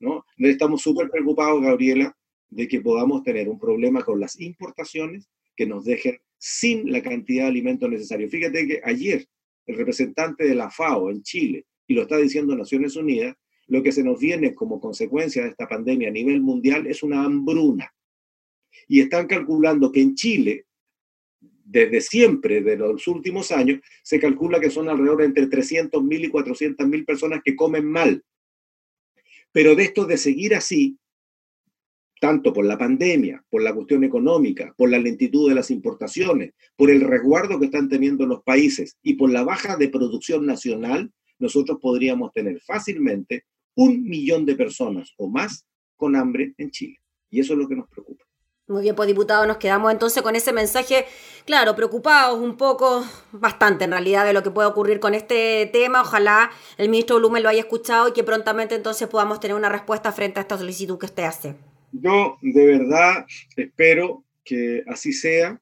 ¿no? 0.00 0.24
Estamos 0.38 0.82
súper 0.82 1.10
preocupados, 1.10 1.62
Gabriela, 1.62 2.16
de 2.48 2.68
que 2.68 2.80
podamos 2.80 3.22
tener 3.22 3.48
un 3.48 3.58
problema 3.58 4.02
con 4.02 4.20
las 4.20 4.38
importaciones 4.40 5.28
que 5.56 5.66
nos 5.66 5.84
dejen 5.84 6.18
sin 6.38 6.90
la 6.92 7.02
cantidad 7.02 7.44
de 7.44 7.48
alimentos 7.48 7.88
necesarios. 7.88 8.30
Fíjate 8.30 8.66
que 8.66 8.80
ayer 8.84 9.26
el 9.66 9.76
representante 9.76 10.44
de 10.44 10.54
la 10.54 10.70
FAO 10.70 11.10
en 11.10 11.22
Chile, 11.22 11.66
y 11.88 11.94
lo 11.94 12.02
está 12.02 12.18
diciendo 12.18 12.56
Naciones 12.56 12.96
Unidas, 12.96 13.34
lo 13.68 13.82
que 13.82 13.92
se 13.92 14.04
nos 14.04 14.20
viene 14.20 14.54
como 14.54 14.80
consecuencia 14.80 15.42
de 15.42 15.50
esta 15.50 15.66
pandemia 15.66 16.08
a 16.08 16.12
nivel 16.12 16.40
mundial 16.40 16.86
es 16.86 17.02
una 17.02 17.24
hambruna. 17.24 17.92
Y 18.88 19.00
están 19.00 19.26
calculando 19.26 19.90
que 19.90 20.00
en 20.00 20.14
Chile, 20.14 20.66
desde 21.64 22.00
siempre, 22.00 22.60
de 22.62 22.76
los 22.76 23.06
últimos 23.08 23.50
años, 23.50 23.80
se 24.02 24.20
calcula 24.20 24.60
que 24.60 24.70
son 24.70 24.88
alrededor 24.88 25.18
de 25.18 25.24
entre 25.26 25.48
300.000 25.48 26.24
y 26.24 26.30
400.000 26.30 27.04
personas 27.04 27.40
que 27.44 27.56
comen 27.56 27.86
mal. 27.86 28.22
Pero 29.52 29.74
de 29.74 29.84
esto 29.84 30.04
de 30.04 30.16
seguir 30.16 30.54
así, 30.54 30.98
tanto 32.20 32.52
por 32.52 32.64
la 32.64 32.78
pandemia, 32.78 33.44
por 33.50 33.62
la 33.62 33.74
cuestión 33.74 34.04
económica, 34.04 34.74
por 34.76 34.90
la 34.90 34.98
lentitud 34.98 35.48
de 35.48 35.54
las 35.54 35.70
importaciones, 35.70 36.52
por 36.76 36.90
el 36.90 37.00
resguardo 37.00 37.58
que 37.58 37.66
están 37.66 37.88
teniendo 37.88 38.26
los 38.26 38.42
países 38.42 38.96
y 39.02 39.14
por 39.14 39.30
la 39.30 39.44
baja 39.44 39.76
de 39.76 39.88
producción 39.88 40.46
nacional, 40.46 41.12
nosotros 41.38 41.78
podríamos 41.80 42.32
tener 42.32 42.60
fácilmente 42.60 43.44
un 43.74 44.02
millón 44.04 44.46
de 44.46 44.56
personas 44.56 45.12
o 45.18 45.28
más 45.28 45.66
con 45.96 46.16
hambre 46.16 46.54
en 46.56 46.70
Chile. 46.70 46.98
Y 47.30 47.40
eso 47.40 47.52
es 47.52 47.58
lo 47.58 47.68
que 47.68 47.76
nos 47.76 47.88
preocupa. 47.88 48.25
Muy 48.68 48.82
bien, 48.82 48.96
pues 48.96 49.06
diputado, 49.06 49.46
nos 49.46 49.58
quedamos 49.58 49.92
entonces 49.92 50.24
con 50.24 50.34
ese 50.34 50.52
mensaje, 50.52 51.04
claro, 51.44 51.76
preocupados 51.76 52.40
un 52.40 52.56
poco, 52.56 53.04
bastante 53.30 53.84
en 53.84 53.92
realidad, 53.92 54.26
de 54.26 54.32
lo 54.32 54.42
que 54.42 54.50
puede 54.50 54.66
ocurrir 54.66 54.98
con 54.98 55.14
este 55.14 55.70
tema. 55.72 56.00
Ojalá 56.00 56.50
el 56.76 56.88
ministro 56.88 57.18
Blumen 57.18 57.44
lo 57.44 57.48
haya 57.48 57.60
escuchado 57.60 58.08
y 58.08 58.12
que 58.12 58.24
prontamente 58.24 58.74
entonces 58.74 59.06
podamos 59.06 59.38
tener 59.38 59.56
una 59.56 59.68
respuesta 59.68 60.10
frente 60.10 60.40
a 60.40 60.42
esta 60.42 60.58
solicitud 60.58 60.98
que 60.98 61.06
usted 61.06 61.22
hace. 61.22 61.54
Yo 61.92 62.38
de 62.42 62.66
verdad 62.66 63.24
espero 63.56 64.24
que 64.44 64.82
así 64.88 65.12
sea. 65.12 65.60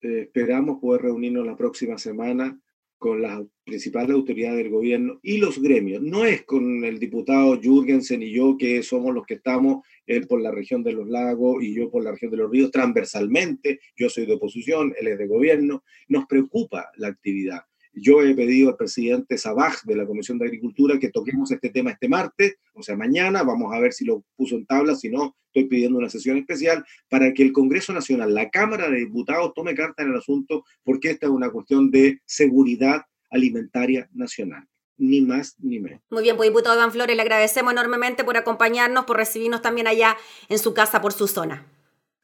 Eh, 0.00 0.22
esperamos 0.22 0.78
poder 0.80 1.02
reunirnos 1.02 1.44
la 1.44 1.56
próxima 1.56 1.98
semana 1.98 2.58
con 2.96 3.20
las 3.20 3.42
principales 3.64 4.12
autoridades 4.12 4.56
del 4.56 4.70
gobierno 4.70 5.18
y 5.22 5.36
los 5.36 5.60
gremios. 5.60 6.00
No 6.00 6.24
es 6.24 6.42
con 6.44 6.84
el 6.84 6.98
diputado 6.98 7.60
Jürgensen 7.60 8.22
y 8.22 8.32
yo 8.32 8.56
que 8.58 8.82
somos 8.82 9.14
los 9.14 9.26
que 9.26 9.34
estamos, 9.34 9.86
él 10.06 10.26
por 10.26 10.40
la 10.40 10.50
región 10.50 10.82
de 10.82 10.92
los 10.92 11.08
lagos 11.08 11.62
y 11.62 11.74
yo 11.74 11.90
por 11.90 12.04
la 12.04 12.12
región 12.12 12.30
de 12.30 12.38
los 12.38 12.50
ríos, 12.50 12.70
transversalmente. 12.70 13.80
Yo 13.96 14.08
soy 14.08 14.26
de 14.26 14.34
oposición, 14.34 14.94
él 14.98 15.08
es 15.08 15.18
de 15.18 15.26
gobierno. 15.26 15.84
Nos 16.08 16.26
preocupa 16.26 16.90
la 16.96 17.08
actividad. 17.08 17.62
Yo 17.98 18.22
he 18.22 18.34
pedido 18.34 18.68
al 18.68 18.76
presidente 18.76 19.38
Sabaj 19.38 19.82
de 19.84 19.96
la 19.96 20.06
Comisión 20.06 20.38
de 20.38 20.44
Agricultura 20.44 20.98
que 20.98 21.08
toquemos 21.08 21.50
este 21.50 21.70
tema 21.70 21.92
este 21.92 22.08
martes, 22.08 22.56
o 22.74 22.82
sea, 22.82 22.94
mañana, 22.94 23.42
vamos 23.42 23.72
a 23.72 23.80
ver 23.80 23.94
si 23.94 24.04
lo 24.04 24.22
puso 24.36 24.56
en 24.56 24.66
tabla, 24.66 24.94
si 24.94 25.08
no, 25.08 25.34
estoy 25.46 25.64
pidiendo 25.64 25.98
una 25.98 26.10
sesión 26.10 26.36
especial 26.36 26.84
para 27.08 27.32
que 27.32 27.42
el 27.42 27.52
Congreso 27.52 27.94
Nacional, 27.94 28.34
la 28.34 28.50
Cámara 28.50 28.90
de 28.90 28.98
Diputados, 28.98 29.54
tome 29.54 29.74
carta 29.74 30.02
en 30.02 30.10
el 30.10 30.18
asunto, 30.18 30.64
porque 30.84 31.08
esta 31.08 31.24
es 31.24 31.32
una 31.32 31.48
cuestión 31.48 31.90
de 31.90 32.20
seguridad 32.26 33.00
alimentaria 33.30 34.10
nacional 34.12 34.68
ni 34.98 35.20
más 35.20 35.56
ni 35.60 35.78
menos. 35.78 36.00
Muy 36.10 36.22
bien, 36.22 36.36
pues 36.36 36.48
diputado 36.48 36.76
Iván 36.76 36.92
Flores, 36.92 37.16
le 37.16 37.22
agradecemos 37.22 37.72
enormemente 37.72 38.24
por 38.24 38.36
acompañarnos, 38.36 39.04
por 39.04 39.16
recibirnos 39.16 39.62
también 39.62 39.86
allá 39.86 40.16
en 40.48 40.58
su 40.58 40.74
casa, 40.74 41.00
por 41.00 41.12
su 41.12 41.26
zona. 41.26 41.66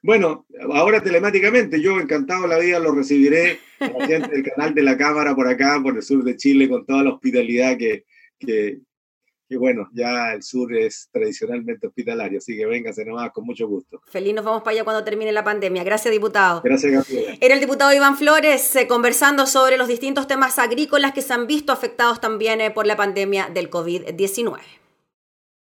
Bueno, 0.02 0.46
ahora 0.72 1.00
telemáticamente, 1.00 1.80
yo 1.80 2.00
encantado 2.00 2.46
la 2.48 2.58
vida 2.58 2.80
lo 2.80 2.92
recibiré 2.92 3.60
la 3.78 4.06
gente 4.06 4.30
del 4.30 4.42
canal 4.42 4.74
de 4.74 4.82
la 4.82 4.96
Cámara 4.96 5.34
por 5.34 5.46
acá, 5.46 5.80
por 5.82 5.96
el 5.96 6.02
sur 6.02 6.24
de 6.24 6.36
Chile, 6.36 6.68
con 6.68 6.84
toda 6.84 7.04
la 7.04 7.10
hospitalidad 7.10 7.76
que, 7.78 8.04
que, 8.38 8.80
bueno, 9.56 9.88
ya 9.92 10.32
el 10.32 10.42
sur 10.42 10.74
es 10.74 11.08
tradicionalmente 11.12 11.86
hospitalario, 11.86 12.38
así 12.38 12.56
que 12.56 12.66
véngase 12.66 13.04
nomás 13.04 13.32
con 13.32 13.44
mucho 13.44 13.66
gusto. 13.66 14.00
Feliz 14.06 14.34
nos 14.34 14.44
vamos 14.44 14.62
para 14.62 14.72
allá 14.74 14.84
cuando 14.84 15.04
termine 15.04 15.32
la 15.32 15.44
pandemia. 15.44 15.84
Gracias, 15.84 16.12
diputado. 16.12 16.62
Gracias, 16.62 16.92
Gabriela. 16.92 17.36
Era 17.40 17.54
el 17.54 17.60
diputado 17.60 17.92
Iván 17.92 18.16
Flores 18.16 18.74
eh, 18.76 18.86
conversando 18.86 19.46
sobre 19.46 19.76
los 19.76 19.88
distintos 19.88 20.26
temas 20.26 20.58
agrícolas 20.58 21.12
que 21.12 21.22
se 21.22 21.32
han 21.32 21.46
visto 21.46 21.72
afectados 21.72 22.20
también 22.20 22.60
eh, 22.60 22.70
por 22.70 22.86
la 22.86 22.96
pandemia 22.96 23.48
del 23.52 23.70
COVID-19. 23.70 24.81